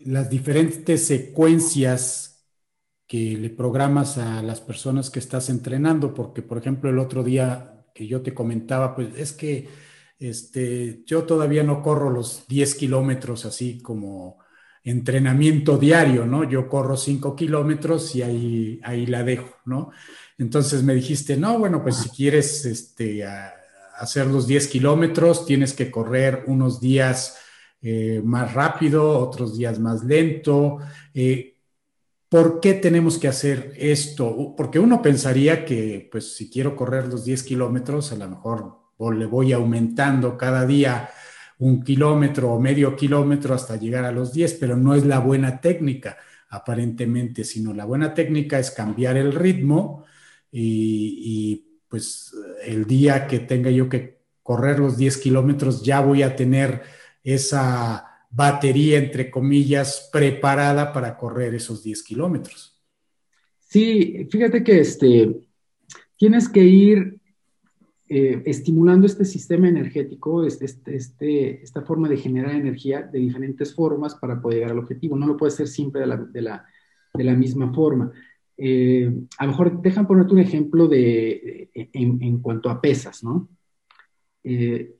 [0.00, 2.29] las diferentes secuencias
[3.10, 6.14] que le programas a las personas que estás entrenando?
[6.14, 9.68] Porque, por ejemplo, el otro día que yo te comentaba, pues es que
[10.20, 14.38] este, yo todavía no corro los 10 kilómetros así como
[14.84, 16.48] entrenamiento diario, ¿no?
[16.48, 19.90] Yo corro 5 kilómetros y ahí, ahí la dejo, ¿no?
[20.38, 23.24] Entonces me dijiste, no, bueno, pues si quieres este,
[23.98, 27.38] hacer los 10 kilómetros, tienes que correr unos días
[27.82, 30.78] eh, más rápido, otros días más lento.
[31.12, 31.49] Eh,
[32.30, 34.54] ¿Por qué tenemos que hacer esto?
[34.56, 38.78] Porque uno pensaría que, pues, si quiero correr los 10 kilómetros, a lo mejor
[39.18, 41.10] le voy aumentando cada día
[41.58, 45.60] un kilómetro o medio kilómetro hasta llegar a los 10, pero no es la buena
[45.60, 46.18] técnica
[46.50, 50.04] aparentemente, sino la buena técnica es cambiar el ritmo
[50.52, 52.32] y, pues
[52.64, 56.82] el día que tenga yo que correr los 10 kilómetros ya voy a tener
[57.24, 62.80] esa batería, entre comillas, preparada para correr esos 10 kilómetros.
[63.58, 65.48] Sí, fíjate que este,
[66.16, 67.20] tienes que ir
[68.08, 73.74] eh, estimulando este sistema energético, este, este, este, esta forma de generar energía de diferentes
[73.74, 75.16] formas para poder llegar al objetivo.
[75.16, 76.66] No lo puede hacer siempre de la, de la,
[77.14, 78.12] de la misma forma.
[78.56, 83.48] Eh, a lo mejor dejan ponerte un ejemplo de, en, en cuanto a pesas, ¿no?
[84.42, 84.96] Eh,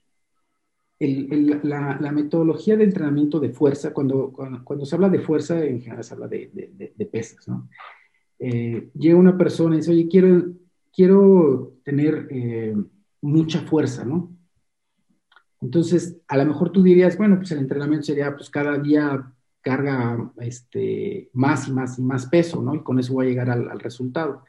[1.01, 4.33] la, metodología de entrenamiento de fuerza, cuando,
[4.65, 6.51] cuando, se habla de fuerza, en general se habla de,
[6.97, 7.69] de, pesas, ¿no?
[8.39, 10.53] llega una persona y dice, oye, quiero,
[10.93, 12.29] quiero tener
[13.21, 14.35] mucha fuerza, ¿no?
[15.61, 20.33] Entonces, a lo mejor tú dirías, bueno, pues el entrenamiento sería, pues cada día carga
[20.39, 22.75] este, más y más y más peso, ¿no?
[22.75, 24.45] Y con eso voy a llegar al, resultado.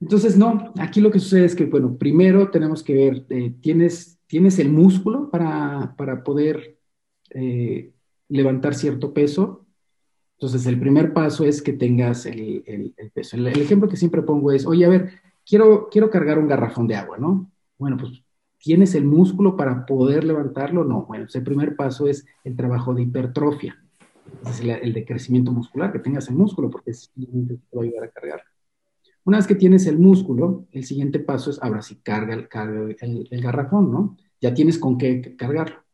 [0.00, 4.17] Entonces, no, aquí lo que sucede es que, bueno, primero tenemos que ver, eh, ¿tienes,
[4.28, 6.78] ¿tienes el músculo para, para poder
[7.30, 7.92] eh,
[8.28, 9.66] levantar cierto peso?
[10.34, 12.62] Entonces, el primer paso es que tengas el,
[12.96, 13.36] el, peso.
[13.36, 15.10] El, ejemplo que siempre pongo es, oye, a ver,
[15.44, 17.50] quiero, quiero cargar un garrafón de agua, ¿no?
[17.76, 18.22] Bueno, pues
[18.58, 20.84] ¿tienes el músculo para poder levantarlo?
[20.84, 21.06] No.
[21.06, 23.82] Bueno, el primer paso es el trabajo de hipertrofia.
[24.46, 28.04] Es el, de crecimiento muscular, que tengas el músculo, porque es te va a ayudar
[28.04, 28.42] a cargar.
[29.28, 33.42] Una vez que tienes el músculo, el siguiente paso es, ahora sí, carga, el, el,
[33.42, 34.16] garrafón, ¿no?
[34.40, 35.84] Ya tienes con qué cargarlo.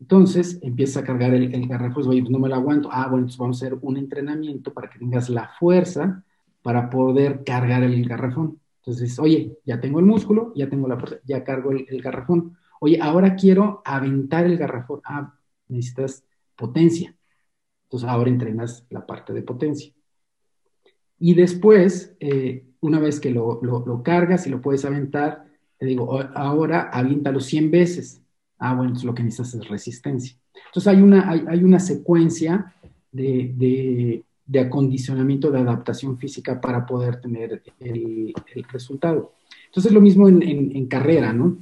[0.00, 2.88] Entonces, empiezas a cargar el, garrafón, oye, pues no me lo aguanto.
[2.90, 6.24] Ah, bueno, entonces vamos a hacer un entrenamiento para que tengas la fuerza
[6.62, 8.58] para poder cargar el garrafón.
[8.78, 12.56] Entonces, oye, ya tengo el músculo, ya tengo la fuerza, ya cargo el, garrafón.
[12.80, 15.02] Oye, ahora quiero aventar el garrafón.
[15.04, 16.24] Ah, necesitas
[16.56, 17.14] potencia.
[17.82, 19.92] Entonces, ahora entrenas la parte de potencia.
[21.18, 23.60] Y después, eh, una vez que lo,
[24.04, 25.44] cargas y lo puedes aventar,
[25.78, 28.22] te digo, ahora aviéntalo 100 veces.
[28.58, 30.36] Ah, bueno, entonces lo que necesitas es resistencia.
[30.66, 32.74] Entonces hay una, hay, una secuencia
[33.12, 38.34] de, de acondicionamiento, de adaptación física para poder tener el,
[38.72, 39.34] resultado.
[39.66, 41.58] Entonces, lo mismo en, carrera, ¿no?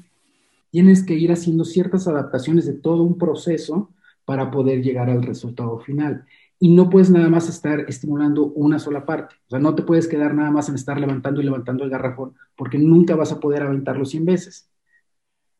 [0.70, 3.90] Tienes que ir haciendo ciertas adaptaciones de todo un proceso
[4.24, 6.24] para poder llegar al resultado final.
[6.58, 9.34] Y no puedes nada más estar estimulando una sola parte.
[9.46, 12.34] O sea, no te puedes quedar nada más en estar levantando y levantando el garrafón,
[12.56, 14.70] porque nunca vas a poder aventarlo 100 veces.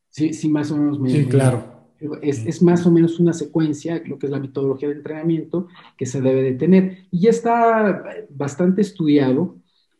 [0.09, 1.11] Sí, sí más o menos me...
[1.11, 1.76] Sí, claro.
[2.20, 6.20] Es, más o menos una secuencia, lo que es la metodología de entrenamiento que se
[6.20, 7.07] debe de tener.
[7.11, 9.57] Y ya está bastante estudiado.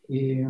[0.09, 0.47] Eh,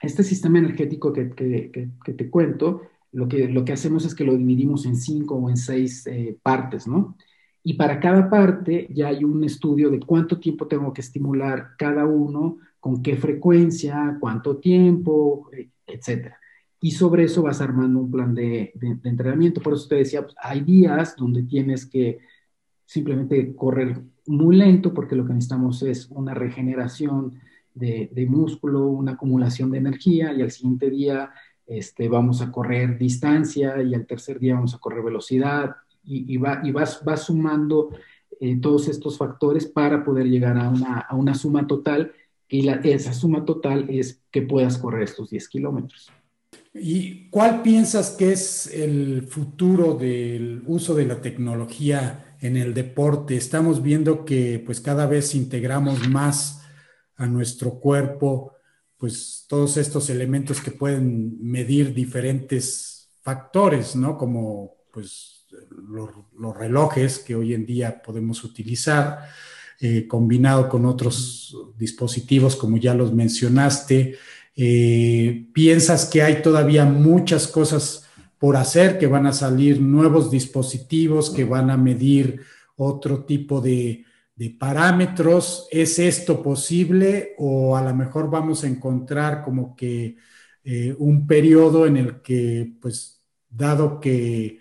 [0.00, 2.82] este sistema energético que, te cuento,
[3.12, 6.36] lo que, lo que hacemos es que lo dividimos en cinco o en seis eh,
[6.42, 7.16] partes, ¿no?
[7.68, 12.06] Y para cada parte ya hay un estudio de cuánto tiempo tengo que estimular cada
[12.06, 16.38] uno, con qué frecuencia, cuánto tiempo, eh, etcétera
[16.80, 18.72] y sobre eso vas armando un plan de,
[19.04, 19.60] entrenamiento.
[19.60, 22.18] Por eso te decía, pues, hay días donde tienes que
[22.86, 27.34] simplemente correr muy lento porque lo que necesitamos es una regeneración
[27.74, 31.30] de, músculo, una acumulación de energía y al siguiente día
[31.66, 36.60] este, vamos a correr distancia y al tercer día vamos a correr velocidad y, va,
[36.64, 37.90] y vas, vas sumando
[38.40, 42.12] eh, todos estos factores para poder llegar a una, a una suma total
[42.48, 46.10] y la, esa suma total es que puedas correr estos 10 kilómetros.
[46.72, 53.36] ¿Y cuál piensas que es el futuro del uso de la tecnología en el deporte?
[53.36, 56.62] Estamos viendo que pues cada vez integramos más
[57.16, 58.54] a nuestro cuerpo,
[58.96, 64.16] pues todos estos elementos que pueden medir diferentes factores, ¿no?
[64.16, 65.37] Como pues
[65.86, 69.28] los, relojes que hoy en día podemos utilizar,
[69.80, 74.16] eh, combinado con otros dispositivos como ya los mencionaste,
[74.56, 78.08] eh, piensas que hay todavía muchas cosas
[78.38, 82.40] por hacer, que van a salir nuevos dispositivos, que van a medir
[82.76, 84.04] otro tipo de,
[84.58, 85.66] parámetros.
[85.70, 90.16] ¿Es esto posible o a lo mejor vamos a encontrar como que
[90.62, 93.20] eh, un periodo en el que, pues,
[93.50, 94.60] dado que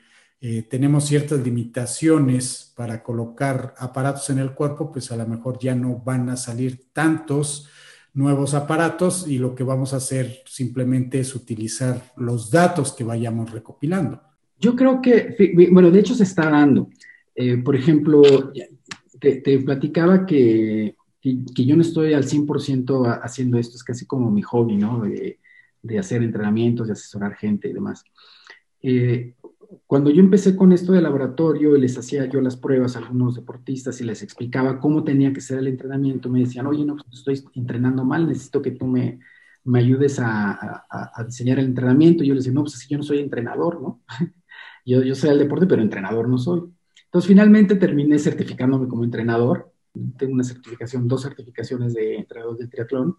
[0.49, 5.75] eh, tenemos ciertas limitaciones para colocar aparatos en el cuerpo, pues a lo mejor ya
[5.75, 7.67] no van a salir tantos
[8.13, 13.51] nuevos aparatos y lo que vamos a hacer simplemente es utilizar los datos que vayamos
[13.51, 14.21] recopilando.
[14.57, 15.35] Yo creo que,
[15.69, 16.91] bueno, de hecho se está dando.
[17.35, 18.23] Eh, por ejemplo,
[19.19, 24.43] te, platicaba que, que, yo no estoy al 100% haciendo esto, es casi como mi
[24.43, 25.01] hobby, ¿no?
[25.01, 25.39] De,
[25.81, 28.05] de hacer entrenamientos, de asesorar gente y demás.
[28.81, 29.33] Eh,
[29.85, 33.35] cuando yo empecé con esto de laboratorio y les hacía yo las pruebas a algunos
[33.35, 37.07] deportistas y les explicaba cómo tenía que ser el entrenamiento, me decían, oye, no, pues,
[37.13, 39.19] estoy entrenando mal, necesito que tú me,
[39.63, 42.23] me ayudes a, a, diseñar el entrenamiento.
[42.23, 44.01] Y yo les decía, no, pues así yo no soy entrenador, ¿no?
[44.85, 46.63] yo, yo soy el deporte, pero entrenador no soy.
[47.05, 49.71] Entonces, finalmente terminé certificándome como entrenador.
[50.17, 53.17] Tengo una certificación, dos certificaciones de entrenador de triatlón.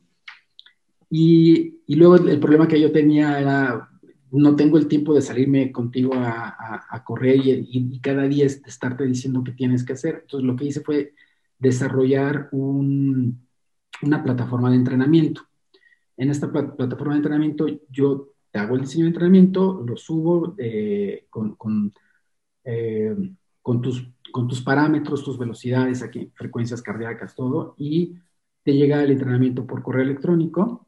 [1.11, 3.89] Y, y luego el problema que yo tenía era
[4.31, 9.53] no tengo el tiempo de salirme contigo a, correr y, cada día estarte diciendo qué
[9.53, 10.21] tienes que hacer.
[10.23, 11.15] Entonces lo que hice fue
[11.59, 15.43] desarrollar una plataforma de entrenamiento.
[16.17, 21.27] En esta plataforma de entrenamiento yo te hago el diseño de entrenamiento, lo subo eh,
[22.65, 28.17] eh, con, tus, con tus parámetros, tus velocidades, aquí, frecuencias cardíacas, todo, y
[28.63, 30.88] te llega el entrenamiento por correo electrónico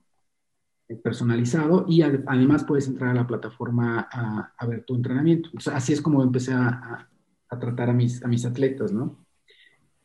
[0.97, 5.51] personalizado y además puedes entrar a la plataforma a, ver tu entrenamiento.
[5.73, 7.09] así es como empecé a,
[7.49, 9.25] a, tratar a mis, a atletas, ¿no?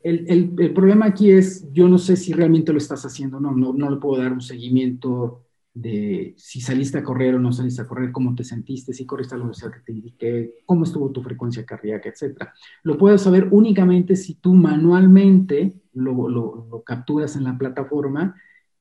[0.01, 3.89] El, problema aquí es, yo no sé si realmente lo estás haciendo, no, no, no
[3.89, 8.11] le puedo dar un seguimiento de si saliste a correr o no saliste a correr,
[8.13, 11.65] cómo te sentiste, si corriste a la velocidad que te indiqué, cómo estuvo tu frecuencia
[11.65, 12.43] cardíaca, etc.
[12.83, 18.35] Lo puedes saber únicamente si tú manualmente lo, capturas en la plataforma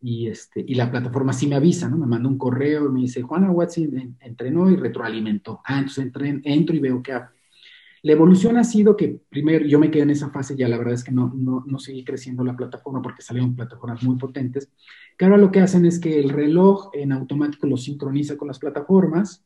[0.07, 1.97] y, este, y la plataforma sí me avisa, ¿no?
[1.97, 5.63] Me manda un correo y me dice, Juana Watson entrenó y retroalimentó.
[5.65, 6.13] Ah, entonces
[6.45, 7.19] entro y veo que
[8.03, 10.93] la evolución ha sido que primero yo me quedé en esa fase, ya la verdad
[10.93, 14.71] es que no, no, no seguí creciendo la plataforma porque salieron plataformas muy potentes,
[15.17, 18.59] que ahora lo que hacen es que el reloj en automático lo sincroniza con las
[18.59, 19.43] plataformas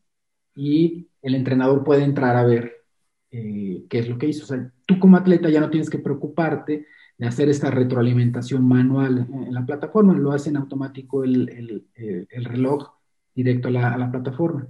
[0.56, 2.84] y el entrenador puede entrar a ver
[3.30, 4.42] eh, qué es lo que hizo.
[4.42, 6.86] O sea, tú como atleta ya no tienes que preocuparte
[7.18, 12.44] de hacer esta retroalimentación manual en la plataforma, lo hace en automático el, el, el
[12.44, 12.90] reloj
[13.34, 14.68] directo a la, a la plataforma.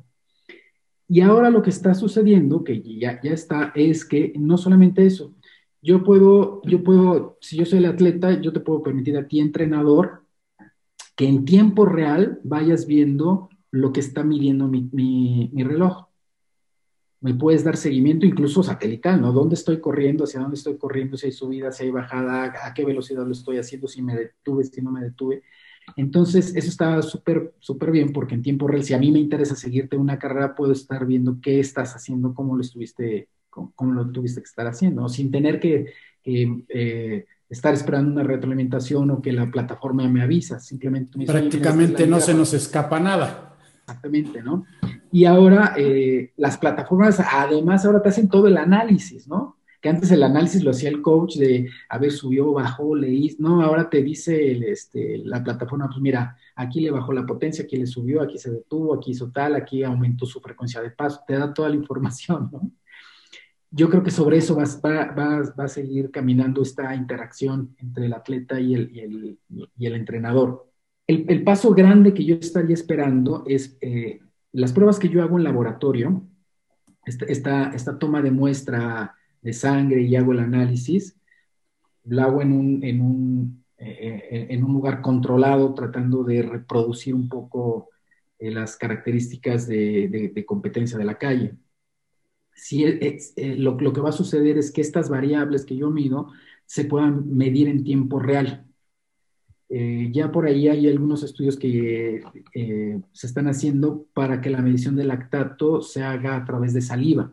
[1.06, 5.34] Y ahora lo que está sucediendo, que ya, ya está, es que no solamente eso,
[5.80, 9.40] yo puedo, yo puedo, si yo soy el atleta, yo te puedo permitir a ti,
[9.40, 10.24] entrenador,
[11.16, 16.07] que en tiempo real vayas viendo lo que está midiendo mi, mi, reloj.
[17.20, 19.32] Me puedes dar seguimiento incluso satelital, ¿no?
[19.32, 20.24] ¿Dónde estoy corriendo?
[20.24, 21.16] ¿Hacia dónde estoy corriendo?
[21.16, 24.64] Si hay subida, si hay bajada, a qué velocidad lo estoy haciendo, si me detuve,
[24.64, 25.42] si no me detuve.
[25.96, 29.56] Entonces, eso está súper, súper bien porque en tiempo real, si a mí me interesa
[29.56, 34.40] seguirte una carrera, puedo estar viendo qué estás haciendo, cómo lo estuviste, cómo, lo tuviste
[34.40, 35.92] que estar haciendo, sin tener que,
[36.24, 41.18] eh, estar esperando una retroalimentación o que la plataforma me avisa, simplemente.
[41.24, 43.56] Prácticamente no se nos escapa nada.
[43.88, 44.66] Exactamente, ¿no?
[45.10, 49.58] Y ahora eh, las plataformas, además, ahora te hacen todo el análisis, ¿no?
[49.80, 53.62] que antes el análisis lo hacía el coach de, a ver, subió, bajó, leí, no,
[53.62, 57.86] ahora te dice este, la plataforma, pues mira, aquí le bajó la potencia, aquí le
[57.86, 61.54] subió, aquí se detuvo, aquí hizo tal, aquí aumentó su frecuencia de paso, te da
[61.54, 62.70] toda la información, ¿no?
[63.70, 68.14] Yo creo que sobre eso va, va, va, a seguir caminando esta interacción entre el
[68.14, 69.38] atleta y el, y el,
[69.76, 70.67] y el entrenador.
[71.08, 74.20] El, el, paso grande que yo estaría esperando es eh,
[74.52, 76.22] las pruebas que yo hago en laboratorio,
[77.04, 81.18] esta, esta, esta toma de muestra de sangre y hago el análisis,
[82.04, 87.28] lo hago en un, en un, eh, en un lugar controlado, tratando de reproducir un
[87.28, 87.88] poco
[88.38, 91.56] eh, las características de, de, competencia de la calle.
[92.54, 95.90] Si es, eh, lo, lo, que va a suceder es que estas variables que yo
[95.90, 96.28] mido
[96.64, 98.67] se puedan medir en tiempo real.
[99.70, 102.22] Ya por ahí hay algunos estudios que
[103.12, 107.32] se están haciendo para que la medición del lactato se haga a través de saliva.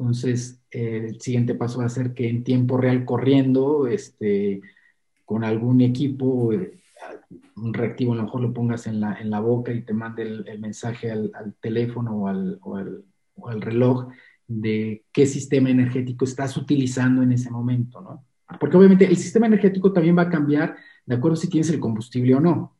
[0.00, 4.62] Entonces, el siguiente paso va a ser que en tiempo real corriendo, este,
[5.26, 6.80] con algún equipo, eh,
[7.56, 10.22] un reactivo a lo mejor lo pongas en la, en la boca y te mande
[10.22, 14.08] el, mensaje al, teléfono o al, o, al, reloj
[14.48, 18.24] de qué sistema energético estás utilizando en ese momento, ¿no?
[18.58, 22.34] Porque obviamente el sistema energético también va a cambiar de acuerdo si tienes el combustible
[22.34, 22.76] o no.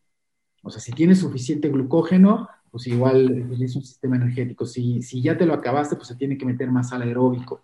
[0.62, 4.66] O sea, si tienes suficiente glucógeno, pues igual es un sistema energético.
[4.66, 7.62] Si, si ya te lo acabaste, pues se tiene que meter más al aeróbico.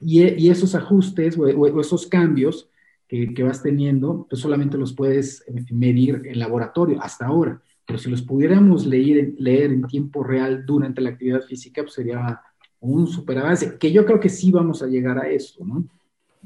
[0.00, 2.70] Y, y esos ajustes o, esos cambios
[3.08, 7.60] que, que, vas teniendo, pues solamente los puedes medir en laboratorio hasta ahora.
[7.86, 12.40] Pero si los pudiéramos leer, leer en tiempo real durante la actividad física, pues sería
[12.80, 15.84] un super avance, que yo creo que sí vamos a llegar a eso, ¿no?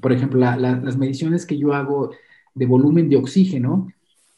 [0.01, 2.13] Por ejemplo, las mediciones que yo hago
[2.55, 3.89] de volumen de oxígeno,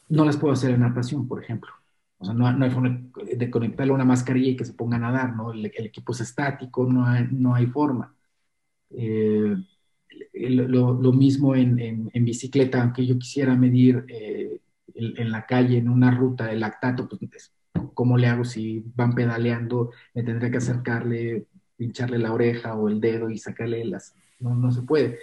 [0.09, 1.71] no las puedo hacer en natación, por ejemplo.
[2.17, 3.01] O sea, no, no, hay forma
[3.35, 5.51] de conectarle una mascarilla y que se ponga a nadar, ¿no?
[5.51, 8.15] El, equipo es estático, no hay, no hay forma.
[8.91, 9.55] Eh,
[10.33, 14.61] lo, lo, mismo en, en, bicicleta, aunque yo quisiera medir eh,
[14.95, 17.53] en la calle, en una ruta, el lactato, pues,
[17.93, 19.91] ¿cómo le hago si van pedaleando?
[20.13, 24.15] Me tendré que acercarle, pincharle la oreja o el dedo y sacarle las...
[24.39, 25.19] No, no se puede.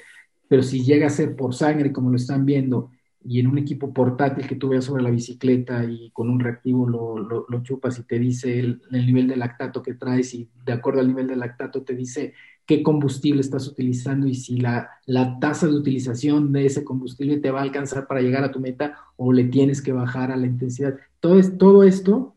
[0.53, 2.91] Pero si llega a ser por sangre, como lo están viendo,
[3.25, 6.87] y en un equipo portátil que tú veas sobre la bicicleta y con un reactivo
[6.87, 11.01] lo, lo, chupas y te dice el, nivel de lactato que traes y de acuerdo
[11.01, 12.35] al nivel de lactato te dice
[12.67, 17.51] qué combustible estás utilizando y si la, la tasa de utilización de ese combustible te
[17.51, 20.49] va a alcanzar para llegar a tu meta o le tienes que bajar a la
[20.49, 20.99] intensidad.
[21.19, 22.37] Todo, es, todo esto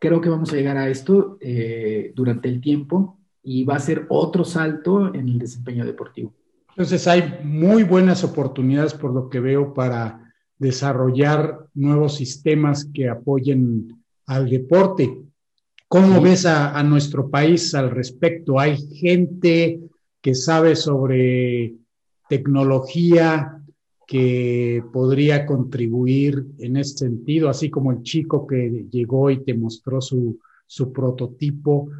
[0.00, 4.06] creo que vamos a llegar a esto eh, durante el tiempo y va a ser
[4.08, 6.32] otro salto en el desempeño deportivo.
[6.78, 14.00] Entonces hay muy buenas oportunidades por lo que veo para desarrollar nuevos sistemas que apoyen
[14.26, 15.12] al deporte.
[15.88, 18.60] ¿Cómo ves a, nuestro país al respecto?
[18.60, 19.80] ¿Hay gente
[20.22, 21.74] que sabe sobre
[22.28, 23.60] tecnología
[24.06, 30.00] que podría contribuir en este sentido, así como el chico que llegó y te mostró
[30.00, 31.90] su, su prototipo?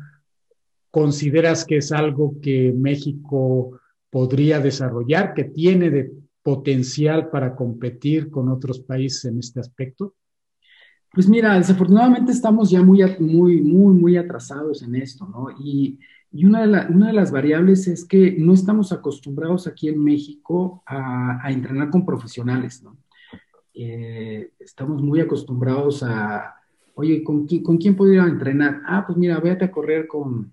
[0.93, 6.13] ¿Consideras que es algo que México podría desarrollar, que tiene de
[6.43, 10.15] potencial para competir con otros países en este aspecto?
[11.13, 15.49] Pues mira, desafortunadamente estamos ya muy, muy, muy, muy atrasados en esto, ¿no?
[15.59, 15.99] Y,
[16.31, 22.05] una, de las variables es que no estamos acostumbrados aquí en México a, entrenar con
[22.05, 22.99] profesionales, ¿no?
[23.73, 26.55] Eh, estamos muy acostumbrados a,
[26.95, 28.83] oye, ¿con quién, ¿con quién puedo ir a entrenar?
[28.87, 30.53] Ah, pues mira, véate a correr con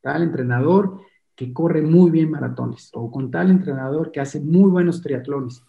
[0.00, 1.00] tal entrenador
[1.36, 5.62] que corre muy bien maratones o con tal entrenador que hace muy buenos triatlones.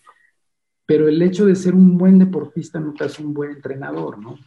[0.86, 4.38] Pero el hecho de ser un buen deportista no te hace un buen entrenador, ¿no?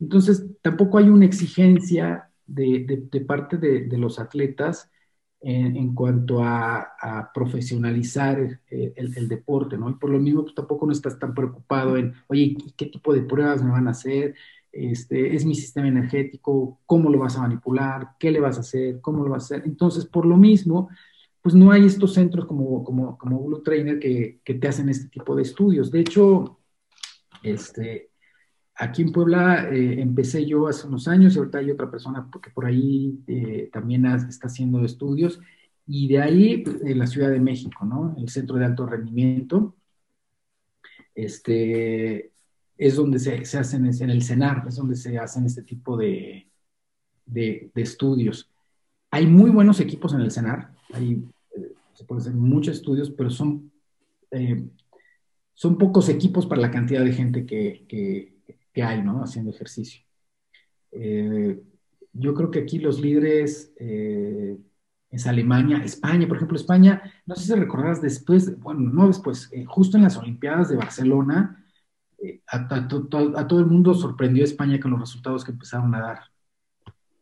[0.00, 4.90] Entonces, tampoco hay una exigencia de, parte de, los atletas
[5.40, 9.90] en, cuanto a, profesionalizar el, el, deporte, ¿no?
[9.90, 13.22] Y por lo mismo, pues, tampoco no estás tan preocupado en, oye, ¿qué tipo de
[13.22, 14.34] pruebas me van a hacer?
[14.74, 19.00] Este, es mi sistema energético, cómo lo vas a manipular, qué le vas a hacer,
[19.00, 19.66] cómo lo vas a hacer.
[19.66, 20.88] Entonces, por lo mismo,
[21.40, 25.08] pues no hay estos centros como, como, como Blue Trainer que, que te hacen este
[25.08, 25.90] tipo de estudios.
[25.90, 26.58] De hecho,
[27.42, 28.10] este,
[28.74, 32.50] aquí en Puebla eh, empecé yo hace unos años y ahorita hay otra persona que
[32.50, 35.40] por ahí eh, también está haciendo estudios.
[35.86, 38.14] Y de ahí, en la Ciudad de México, ¿no?
[38.16, 39.76] El Centro de Alto Rendimiento.
[41.14, 42.32] Este,
[42.76, 46.48] es donde se, se hacen, en el CENAR, es donde se hacen este tipo de,
[47.26, 48.50] de, estudios.
[49.10, 51.24] Hay muy buenos equipos en el CENAR, hay,
[51.56, 53.70] eh, se pueden hacer muchos estudios, pero son,
[54.30, 54.64] eh,
[55.54, 59.22] son pocos equipos para la cantidad de gente que, que, hay, ¿no?
[59.22, 60.02] Haciendo ejercicio.
[60.90, 61.62] Eh,
[62.12, 67.54] yo creo que aquí los líderes es Alemania, España, por ejemplo, España, no sé si
[67.54, 71.63] recordarás después, bueno, no después, justo en las Olimpiadas de Barcelona,
[72.46, 76.20] a, todo el mundo sorprendió España con los resultados que empezaron a dar.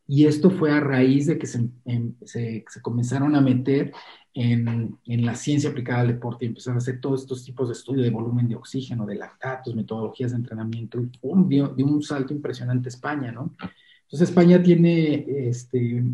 [0.07, 3.93] Y esto fue a raíz de que se, em, se, comenzaron a meter
[4.35, 7.75] en, en, la ciencia aplicada al deporte y empezaron a hacer todos estos tipos de
[7.75, 11.01] estudio de volumen de oxígeno, de lactatos, metodologías de entrenamiento.
[11.01, 11.49] Y ¡pum!
[11.49, 13.55] Dio, un salto impresionante España, ¿no?
[14.03, 16.05] Entonces España tiene este,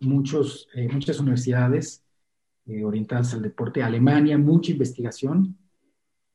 [0.00, 2.04] muchos, eh, muchas universidades
[2.66, 3.82] eh, orientadas al deporte.
[3.82, 5.56] Alemania, mucha investigación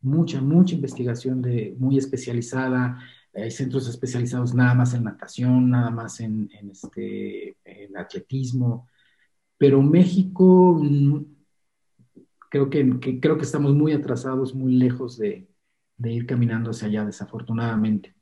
[0.01, 2.99] mucha, mucha investigación de, muy especializada.
[3.33, 7.57] Hay centros especializados nada más en natación, nada más en, este,
[7.95, 8.87] atletismo.
[9.57, 11.25] Pero México, mm,
[12.49, 15.47] creo que, creo que estamos muy atrasados, muy lejos de,
[15.97, 18.15] de ir caminando hacia allá, desafortunadamente.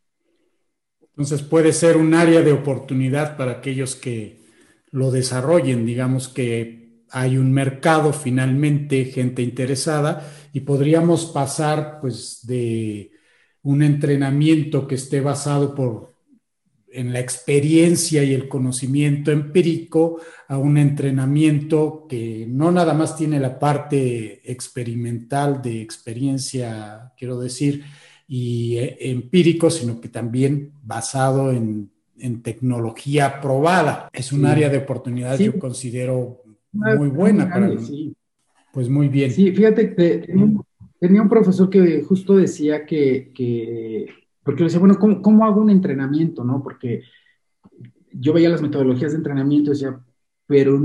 [1.01, 4.43] Entonces puede ser un área de oportunidad para aquellos que
[4.91, 13.11] lo desarrollen, digamos que hay un mercado finalmente, gente interesada, y podríamos pasar pues de
[13.63, 16.15] un entrenamiento que esté basado por
[16.95, 23.39] en la experiencia y el conocimiento empírico a un entrenamiento que no nada más tiene
[23.39, 27.83] la parte experimental de experiencia, quiero decir,
[28.27, 34.09] y eh, empírico, sino que también basado en, en tecnología probada.
[34.13, 36.44] Es un área de oportunidad, yo considero
[36.75, 37.71] muy buena para
[38.73, 39.31] Pues muy bien.
[39.31, 40.35] Sí, fíjate que
[40.99, 44.07] tenía un profesor que justo decía que, que
[44.43, 46.43] porque decía, bueno, ¿cómo, ¿cómo, hago un entrenamiento?
[46.43, 46.61] ¿no?
[46.61, 47.01] Porque
[48.11, 49.99] yo veía las metodologías de entrenamiento y decía,
[50.45, 50.79] pero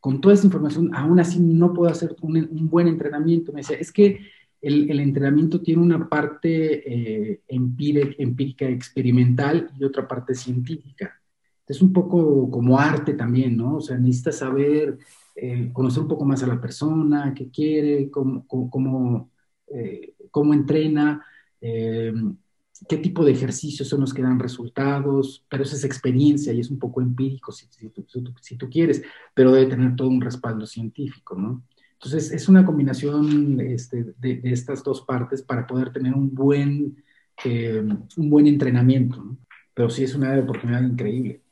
[0.00, 3.52] con toda esa información, aún así no puedo hacer un, un buen entrenamiento.
[3.52, 4.20] Me decía, es que
[4.60, 11.20] el, el entrenamiento tiene una parte eh, empírica, empírica, experimental y otra parte científica.
[11.66, 13.76] Es un poco como arte también, ¿no?
[13.76, 14.98] O sea, necesitas saber
[15.36, 19.30] eh, conocer un poco más a la persona, qué quiere, cómo, cómo,
[19.66, 21.24] eh, cómo entrena,
[21.60, 22.12] eh,
[22.88, 26.70] qué tipo de ejercicios son los que dan resultados, pero eso es experiencia y es
[26.70, 29.02] un poco empírico si, tú, quieres,
[29.34, 31.64] pero debe tener todo un respaldo científico, ¿no?
[31.94, 37.02] Entonces es una combinación este, de, estas dos partes para poder tener un buen,
[37.44, 39.38] un buen entrenamiento, ¿no?
[39.74, 41.43] Pero sí es una oportunidad increíble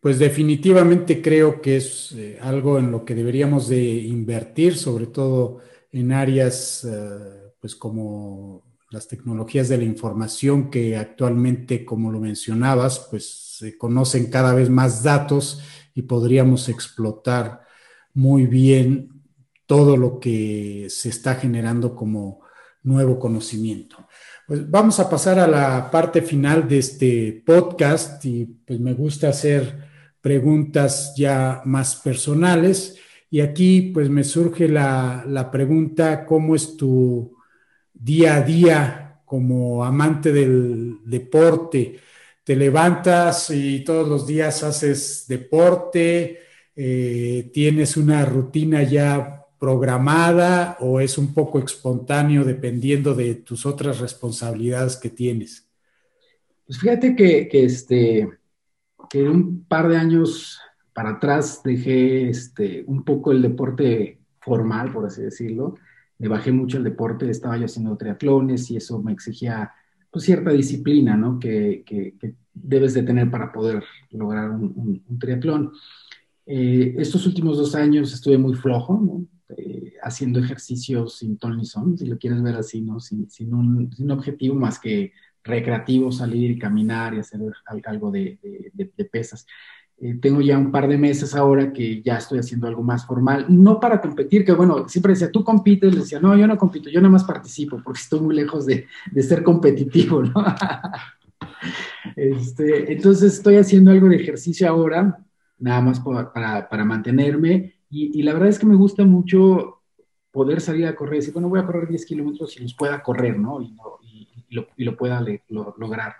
[0.00, 5.58] pues definitivamente creo que es eh, algo en lo que deberíamos de invertir, sobre todo
[5.92, 13.06] en áreas eh, pues como las tecnologías de la información que actualmente, como lo mencionabas,
[13.10, 15.60] pues se conocen cada vez más datos
[15.94, 17.60] y podríamos explotar
[18.14, 19.22] muy bien
[19.66, 22.40] todo lo que se está generando como
[22.82, 24.08] nuevo conocimiento.
[24.48, 29.28] Pues vamos a pasar a la parte final de este podcast y pues me gusta
[29.28, 29.89] hacer
[30.20, 32.98] preguntas ya más personales.
[33.30, 37.36] Y aquí pues me surge la, la pregunta, ¿cómo es tu
[37.92, 42.00] día a día como amante del deporte?
[42.42, 46.40] ¿Te levantas y todos los días haces deporte?
[46.74, 54.00] Eh, ¿Tienes una rutina ya programada o es un poco espontáneo dependiendo de tus otras
[54.00, 55.68] responsabilidades que tienes?
[56.66, 58.28] Pues fíjate que, este,
[59.10, 60.60] que un par de años
[60.94, 65.74] para atrás dejé este, un poco el deporte formal, por así decirlo.
[66.18, 69.72] Le bajé mucho el deporte, estaba yo haciendo triatlones y eso me exigía
[70.10, 71.38] pues, cierta disciplina, ¿no?
[71.38, 71.84] Que,
[72.52, 75.72] debes de tener para poder lograr un, triatlón.
[76.46, 79.26] Eh, estos últimos dos años estuve muy flojo, ¿no?
[79.56, 83.00] Eh, haciendo ejercicios sin ton ni son, si lo quieres ver así, ¿no?
[83.00, 85.12] Sin, sin, un, sin objetivo más que
[85.42, 87.40] recreativo, salir y caminar y hacer
[87.86, 88.38] algo de,
[89.10, 89.46] pesas.
[89.98, 93.46] Eh, tengo ya un par de meses ahora que ya estoy haciendo algo más formal,
[93.48, 96.88] no para competir, que bueno, siempre decía, tú compites, le decía, no, yo no compito,
[96.88, 100.32] yo nada más participo, porque estoy muy lejos de, de ser competitivo, ¿no?
[102.16, 105.18] este, entonces estoy haciendo algo de ejercicio ahora,
[105.58, 109.80] nada más para, para mantenerme y, la verdad es que me gusta mucho
[110.30, 113.36] poder salir a correr, decir, bueno, voy a correr 10 kilómetros y los pueda correr,
[113.36, 113.58] ¿no?
[114.50, 116.14] Lo, pueda lograr.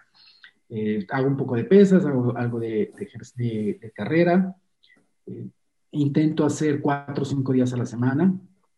[0.69, 4.55] Eh, hago un poco de pesas, hago algo de, de, carrera.
[5.27, 5.49] Eh,
[5.93, 8.35] intento hacer cuatro o cinco días a la semana.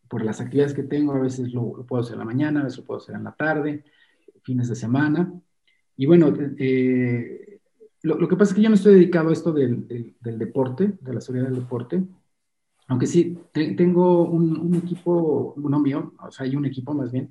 [0.09, 2.79] Por las actividades que tengo, a veces lo, puedo hacer en la mañana, a veces
[2.79, 3.85] lo puedo hacer en la tarde,
[4.43, 5.33] fines de semana.
[5.97, 7.61] Y bueno, eh,
[8.03, 11.15] lo, que pasa es que yo no estoy dedicado a esto del, del deporte, de
[11.15, 12.03] la seguridad del deporte
[12.93, 17.31] aunque sí, tengo un, equipo, uno mío, o sea, hay un equipo más bien,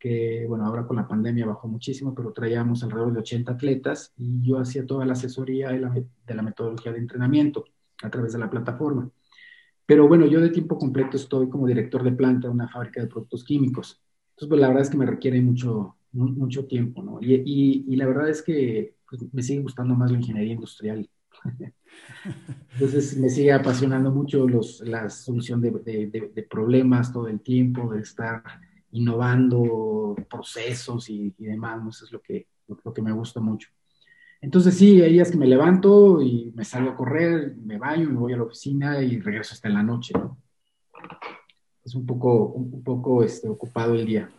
[0.00, 4.40] que, bueno, ahora con la pandemia bajó muchísimo, pero traíamos alrededor de 80 atletas y
[4.40, 7.66] yo hacía toda la asesoría de la, metodología de entrenamiento
[8.02, 9.10] a través de la plataforma.
[9.84, 13.08] Pero bueno, yo de tiempo completo estoy como director de planta de una fábrica de
[13.08, 14.02] productos químicos.
[14.30, 17.18] Entonces, pues la verdad es que me requiere mucho, mucho tiempo, ¿no?
[17.20, 17.34] Y,
[17.86, 21.10] y, la verdad es que pues, me sigue gustando más la ingeniería industrial.
[22.72, 25.70] Entonces me sigue apasionando mucho los, la solución de,
[26.32, 28.42] de, problemas todo el tiempo, de estar
[28.92, 33.68] innovando procesos y, demás, eso es lo que, lo, que me gusta mucho.
[34.40, 38.18] Entonces sí, hay días que me levanto y me salgo a correr, me baño, me
[38.18, 40.14] voy a la oficina y regreso hasta en la noche.
[41.84, 44.30] Es un poco, un poco este, ocupado el día.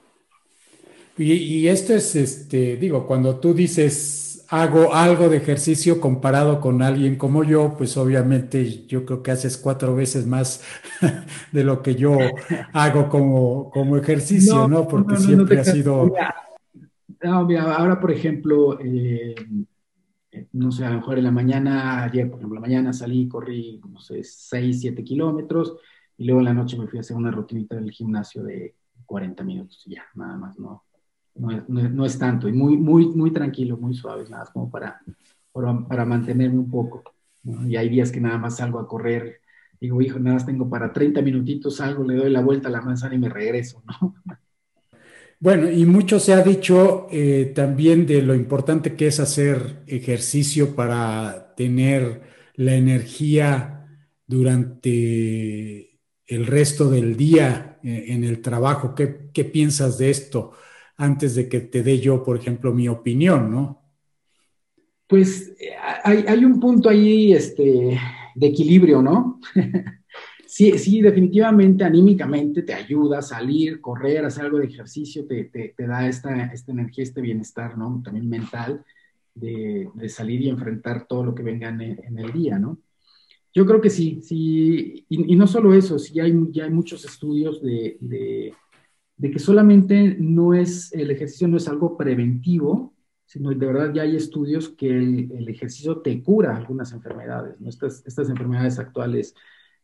[1.17, 6.81] Y, y esto es, este, digo, cuando tú dices hago algo de ejercicio comparado con
[6.81, 10.61] alguien como yo, pues obviamente yo creo que haces cuatro veces más
[11.53, 12.17] de lo que yo
[12.73, 14.89] hago como, como ejercicio, ¿no?
[14.89, 16.13] Porque siempre ha sido...
[17.23, 19.35] no, mira, ahora por ejemplo, eh,
[20.51, 23.79] no sé, a lo mejor en la mañana, ayer por ejemplo, la mañana salí, corrí,
[23.89, 25.77] no sé, seis, siete kilómetros
[26.17, 28.75] y luego en la noche me fui a hacer una rutinita del gimnasio de
[29.05, 30.83] 40 minutos y ya, nada más, no,
[31.35, 35.01] no es, tanto, y muy, muy, muy tranquilo, muy suave, nada como para,
[35.53, 37.03] para, mantenerme un poco.
[37.43, 39.41] Y hay días que nada más salgo a correr,
[39.79, 42.81] digo, hijo, nada más tengo para 30 minutitos, salgo, le doy la vuelta a la
[42.81, 44.15] manzana y me regreso, ¿no?
[45.41, 50.75] Bueno, y mucho se ha dicho eh, también de lo importante que es hacer ejercicio
[50.75, 52.21] para tener
[52.53, 53.87] la energía
[54.27, 58.93] durante el resto del día eh, en el trabajo.
[58.93, 60.51] ¿Qué, ¿Qué, piensas de esto?
[61.01, 63.81] Antes de que te dé yo, por ejemplo, mi opinión, ¿no?
[65.07, 65.55] Pues
[66.03, 67.99] hay, un punto ahí este,
[68.35, 69.39] de equilibrio, ¿no?
[70.45, 76.07] sí, sí, definitivamente, anímicamente te ayuda a salir, correr, hacer algo de ejercicio, te, da
[76.07, 77.99] esta, energía, este bienestar, ¿no?
[78.05, 78.85] También mental,
[79.33, 82.77] de, de salir y enfrentar todo lo que venga en, el día, ¿no?
[83.55, 87.59] Yo creo que sí, sí, y, no solo eso, sí hay, ya hay muchos estudios
[87.63, 88.53] de, de
[89.30, 92.95] que solamente no es, el ejercicio no es algo preventivo,
[93.26, 98.30] sino de verdad ya hay estudios que el, ejercicio te cura algunas enfermedades, estas, estas,
[98.30, 99.35] enfermedades actuales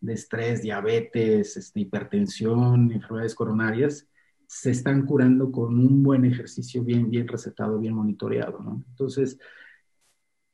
[0.02, 4.08] de estrés, diabetes, este, hipertensión, enfermedades coronarias,
[4.48, 8.60] se están curando con un buen ejercicio bien, bien recetado, bien monitoreado.
[8.90, 9.38] Entonces,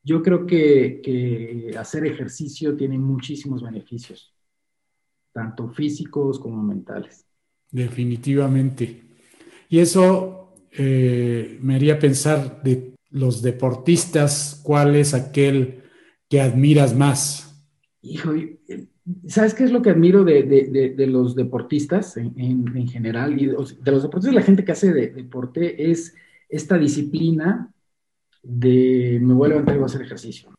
[0.04, 4.36] yo creo que, que hacer ejercicio tiene muchísimos beneficios,
[5.32, 7.26] tanto físicos como mentales
[7.74, 9.02] definitivamente.
[9.68, 15.84] Y eso eh, me haría pensar de los deportistas, cuál es aquel
[16.30, 17.68] que admiras más?
[18.02, 18.32] Hijo,
[19.28, 23.40] ¿sabes qué es lo que admiro de, los deportistas en, general?
[23.40, 23.54] Y de
[23.92, 26.16] los deportistas, la gente que hace deporte es
[26.50, 27.72] esta disciplina
[28.42, 30.50] de me voy a levantar y voy a hacer ejercicio.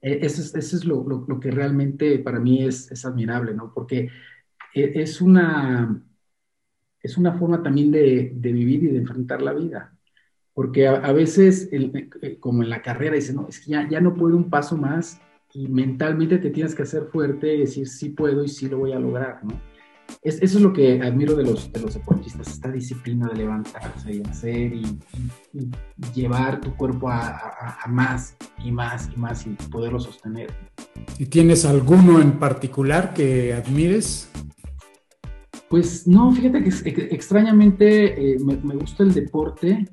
[0.00, 3.72] E, eso es, lo, que realmente para mí es, admirable, ¿no?
[3.74, 4.08] Porque
[4.74, 6.00] e, es una,
[7.02, 9.94] es una forma también de, vivir y de enfrentar la vida.
[10.54, 14.14] Porque a, veces, eh, como en la carrera, dicen, no, es que ya, ya no
[14.14, 15.20] puedo un paso más
[15.54, 18.92] y mentalmente te tienes que hacer fuerte y decir, sí puedo y sí lo voy
[18.92, 19.60] a lograr, ¿no?
[20.22, 24.22] eso es lo que admiro de los, de los deportistas, esta disciplina de levantarse y
[24.22, 24.98] hacer y,
[26.14, 30.52] llevar tu cuerpo a, más y más y más y poderlo sostener.
[31.18, 34.30] ¿Y tienes alguno en particular que admires?
[35.68, 39.86] Pues no, fíjate que extrañamente eh, me, gusta el deporte,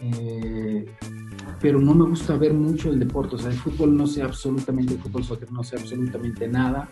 [0.00, 0.84] eh,
[1.60, 3.36] pero no me gusta ver mucho el deporte.
[3.36, 6.90] O sea, el fútbol no sé absolutamente, el fútbol soccer no sé absolutamente nada.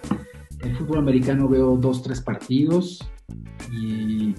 [0.61, 3.01] El fútbol americano veo dos, tres partidos
[3.73, 4.35] y,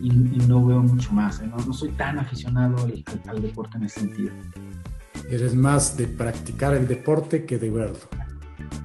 [0.48, 1.42] no veo mucho más.
[1.42, 1.48] ¿eh?
[1.48, 2.78] No, soy tan aficionado
[3.28, 4.32] al, deporte en ese sentido.
[5.30, 8.00] Eres más de practicar el deporte que de verlo.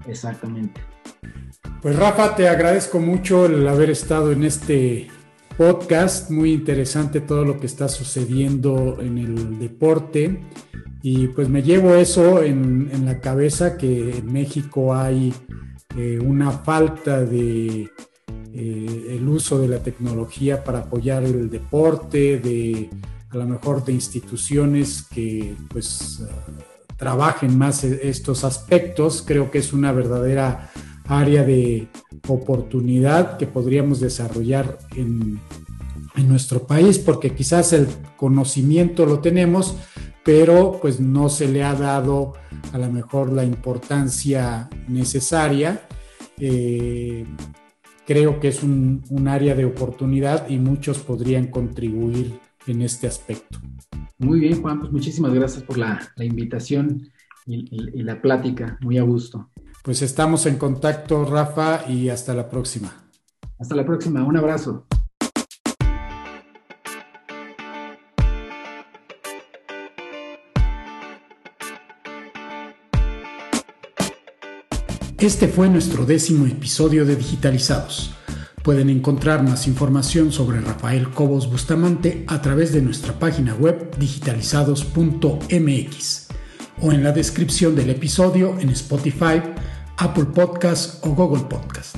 [0.08, 0.80] Exactamente.
[1.86, 5.06] Pues Rafa, te agradezco mucho el haber estado en este
[5.56, 6.32] podcast.
[6.32, 10.40] Muy interesante todo lo que está sucediendo en el deporte.
[11.00, 15.32] Y pues me llevo eso en, la cabeza, que en México hay
[15.96, 17.88] eh, una falta de
[18.52, 22.90] eh, el uso de la tecnología para apoyar el deporte, de
[23.30, 26.20] a lo mejor de instituciones que pues
[26.96, 29.22] trabajen más e-, estos aspectos.
[29.24, 30.68] Creo que es una verdadera
[31.08, 31.88] área de
[32.28, 35.40] oportunidad que podríamos desarrollar en,
[36.26, 39.76] nuestro país, porque quizás el conocimiento lo tenemos,
[40.24, 42.32] pero pues no se le ha dado
[42.72, 45.82] a lo mejor la importancia necesaria.
[46.38, 47.26] Eh,
[48.06, 52.32] creo que es un, área de oportunidad y muchos podrían contribuir
[52.66, 53.60] en este aspecto.
[54.16, 57.10] Muy bien, Juan, pues muchísimas gracias por la, invitación
[57.46, 59.50] y la plática, muy a gusto.
[59.86, 63.04] Pues estamos en contacto, Rafa, y hasta la próxima.
[63.56, 64.84] Hasta la próxima, un abrazo.
[75.20, 78.12] Este fue nuestro décimo episodio de Digitalizados.
[78.64, 86.26] Pueden encontrar más información sobre Rafael Cobos Bustamante a través de nuestra página web digitalizados.mx
[86.82, 89.40] o en la descripción del episodio en Spotify,
[89.98, 91.96] Apple Podcast o Google Podcast.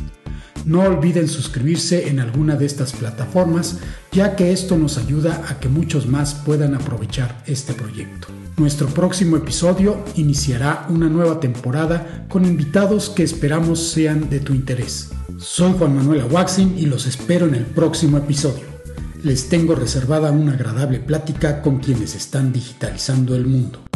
[0.65, 3.79] No olviden suscribirse en alguna de estas plataformas,
[4.12, 8.29] ya que esto nos ayuda a que muchos más puedan aprovechar este proyecto.
[8.57, 15.11] Nuestro próximo episodio iniciará una nueva temporada con invitados que esperamos sean de tu interés.
[15.39, 18.66] Soy Juan Manuel Aguaxin y los espero en el próximo episodio.
[19.23, 23.88] Les tengo reservada una agradable plática con quienes están digitalizando el mundo.